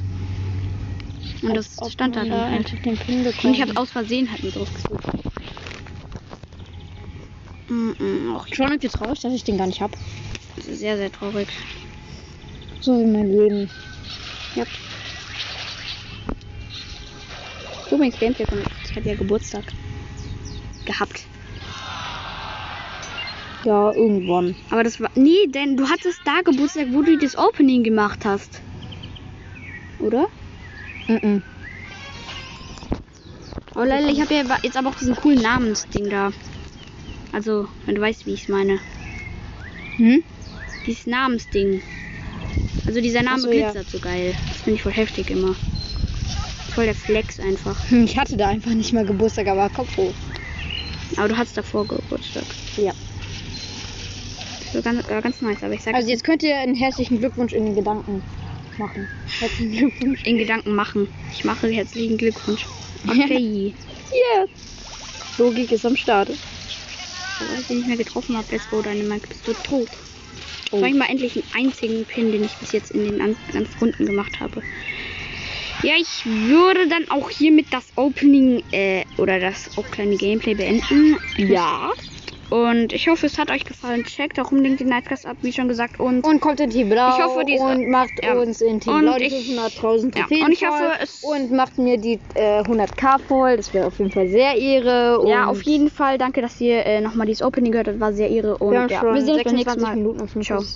Und 1.42 1.56
das 1.56 1.80
Ob 1.80 1.90
stand 1.90 2.14
da 2.14 2.24
dann 2.24 2.52
halt. 2.52 2.72
Und 3.44 3.54
ich 3.54 3.62
habe 3.62 3.76
aus 3.76 3.90
Versehen 3.90 4.30
halt 4.30 4.44
mit 4.44 4.54
draufgesucht. 4.54 5.04
Mm 7.68 7.92
-mm, 7.92 8.36
auch 8.36 8.46
schon 8.52 8.66
irgendwie 8.66 8.88
traurig, 8.88 9.20
dass 9.20 9.32
ich 9.32 9.44
den 9.44 9.58
gar 9.58 9.66
nicht 9.66 9.80
habe. 9.80 9.96
sehr, 10.56 10.96
sehr 10.96 11.10
traurig. 11.10 11.48
So 12.80 12.98
wie 12.98 13.06
mein 13.06 13.30
Leben. 13.36 13.70
Ja. 14.54 14.64
Gameplay 18.22 18.46
von 18.46 18.62
ich 18.84 18.96
hat 18.96 19.04
ja 19.04 19.14
Geburtstag 19.14 19.64
gehabt. 20.84 21.26
Ja, 23.64 23.92
irgendwann. 23.92 24.54
Aber 24.70 24.84
das 24.84 25.00
war. 25.00 25.10
Nee, 25.14 25.46
denn 25.48 25.76
du 25.76 25.88
hattest 25.88 26.20
da 26.24 26.40
Geburtstag, 26.44 26.88
wo 26.90 27.02
du 27.02 27.16
das 27.18 27.36
Opening 27.36 27.82
gemacht 27.82 28.24
hast. 28.24 28.60
Oder? 29.98 30.26
Mhm. 31.08 31.42
Oh 33.74 33.82
Leila, 33.82 34.08
ich 34.08 34.20
habe 34.20 34.34
ja 34.34 34.58
jetzt 34.62 34.76
aber 34.76 34.90
auch 34.90 34.96
diesen 34.96 35.16
coolen 35.16 35.40
Namensding 35.40 36.10
da. 36.10 36.32
Also, 37.32 37.66
wenn 37.86 37.94
du 37.94 38.00
weißt, 38.00 38.26
wie 38.26 38.34
ich 38.34 38.42
es 38.42 38.48
meine. 38.48 38.78
Hm? 39.96 40.22
Dieses 40.86 41.06
Namensding. 41.06 41.82
Also 42.86 43.00
dieser 43.00 43.22
Name 43.22 43.40
so, 43.40 43.50
ja. 43.50 43.70
glitzert 43.70 43.90
so 43.90 43.98
geil. 43.98 44.34
Das 44.48 44.58
finde 44.58 44.76
ich 44.76 44.82
voll 44.82 44.92
heftig 44.92 45.30
immer. 45.30 45.54
Voll 46.74 46.84
der 46.84 46.94
Flex 46.94 47.40
einfach. 47.40 47.76
Ich 47.90 48.18
hatte 48.18 48.36
da 48.36 48.48
einfach 48.48 48.72
nicht 48.72 48.92
mal 48.92 49.04
Geburtstag, 49.04 49.46
aber 49.46 49.68
Kopf 49.70 49.96
hoch. 49.96 50.14
Aber 51.16 51.28
du 51.28 51.36
hattest 51.36 51.56
davor 51.56 51.86
Geburtstag. 51.86 52.44
Ja. 52.76 52.92
Das 54.64 54.74
war 54.74 54.82
ganz, 54.82 55.08
war 55.08 55.22
ganz 55.22 55.40
nice, 55.42 55.62
aber 55.62 55.74
ich 55.74 55.82
sag 55.82 55.94
Also 55.94 56.08
jetzt 56.08 56.24
könnt 56.24 56.42
ihr 56.42 56.56
einen 56.56 56.74
herzlichen 56.74 57.18
Glückwunsch 57.18 57.52
in 57.52 57.66
den 57.66 57.74
Gedanken 57.74 58.22
machen. 58.78 59.06
Herzlichen 59.38 59.76
Glückwunsch. 59.76 60.24
in 60.24 60.38
Gedanken 60.38 60.74
machen. 60.74 61.08
Ich 61.32 61.44
mache 61.44 61.68
herzlichen 61.68 62.16
Glückwunsch. 62.18 62.66
Okay. 63.08 63.74
Yeah. 64.12 64.46
Logik 65.38 65.72
ist 65.72 65.86
am 65.86 65.96
Start. 65.96 66.28
Aber 67.48 67.58
ich 67.60 67.66
dich 67.66 67.76
nicht 67.76 67.88
mehr 67.88 67.96
getroffen 67.96 68.36
habe, 68.36 68.46
Let's 68.50 68.68
Go 68.70 68.82
Dynamite, 68.82 69.28
bist 69.28 69.46
du 69.46 69.52
tot. 69.54 69.88
Oh. 70.70 70.78
Soll 70.78 70.88
ich 70.88 70.94
mal 70.94 71.08
endlich 71.10 71.34
einen 71.34 71.66
einzigen 71.66 72.04
Pin, 72.06 72.32
den 72.32 72.44
ich 72.44 72.56
bis 72.56 72.72
jetzt 72.72 72.90
in 72.92 73.04
den 73.04 73.20
an- 73.20 73.36
ganzen 73.52 73.78
Runden 73.78 74.06
gemacht 74.06 74.40
habe. 74.40 74.62
Ja, 75.82 75.94
ich 75.98 76.24
würde 76.24 76.86
dann 76.88 77.10
auch 77.10 77.28
hiermit 77.28 77.66
das 77.72 77.92
Opening 77.96 78.62
äh, 78.70 79.04
oder 79.18 79.40
das 79.40 79.76
auch 79.76 79.90
kleine 79.90 80.16
Gameplay 80.16 80.54
beenden. 80.54 81.16
Ja. 81.36 81.90
Und 82.52 82.92
ich 82.92 83.08
hoffe, 83.08 83.24
es 83.26 83.38
hat 83.38 83.50
euch 83.50 83.64
gefallen. 83.64 84.04
Checkt 84.04 84.38
auch 84.38 84.52
unbedingt 84.52 84.78
den 84.80 84.88
Nightcast 84.88 85.24
ab, 85.26 85.38
wie 85.40 85.52
schon 85.52 85.68
gesagt. 85.68 85.98
Und, 85.98 86.22
Und 86.26 86.40
kommt 86.40 86.60
in 86.60 86.68
Team 86.68 86.90
Blau 86.90 87.16
Ich 87.16 87.24
hoffe, 87.24 87.44
diese- 87.46 87.64
und 87.64 87.88
macht 87.88 88.22
ja. 88.22 88.34
uns 88.34 88.60
in 88.60 88.78
Team 88.78 88.94
Und 88.94 89.00
Blau 89.02 89.16
die 89.16 89.24
ich- 89.24 89.32
500.000 89.58 90.14
ja. 90.14 90.20
Trophäen 90.22 90.44
Und 90.44 90.52
ich 90.52 90.66
hoffe, 90.66 90.84
es- 91.00 91.22
und 91.24 91.50
macht 91.52 91.78
mir 91.78 91.96
die 91.96 92.20
äh, 92.34 92.62
100k 92.62 93.18
voll. 93.26 93.56
Das 93.56 93.72
wäre 93.72 93.86
auf 93.86 93.98
jeden 93.98 94.10
Fall 94.10 94.28
sehr 94.28 94.54
Ehre. 94.58 95.24
ja, 95.26 95.46
auf 95.46 95.62
jeden 95.62 95.88
Fall 95.88 96.18
danke, 96.18 96.42
dass 96.42 96.60
ihr 96.60 96.84
äh, 96.84 97.00
nochmal 97.00 97.26
dieses 97.26 97.42
Opening 97.42 97.72
gehört 97.72 97.88
habt. 97.88 98.00
War 98.00 98.12
sehr 98.12 98.30
irre. 98.30 98.58
Und 98.58 98.74
ja, 98.74 98.88
wir 98.88 99.22
sehen 99.22 99.34
uns 99.34 99.44
beim 99.44 99.54
nächsten 99.54 99.80
26 99.80 99.82
Mal. 99.82 99.96
Minuten 99.96 100.20
und 100.20 100.28
Ciao. 100.28 100.58
55 100.60 100.70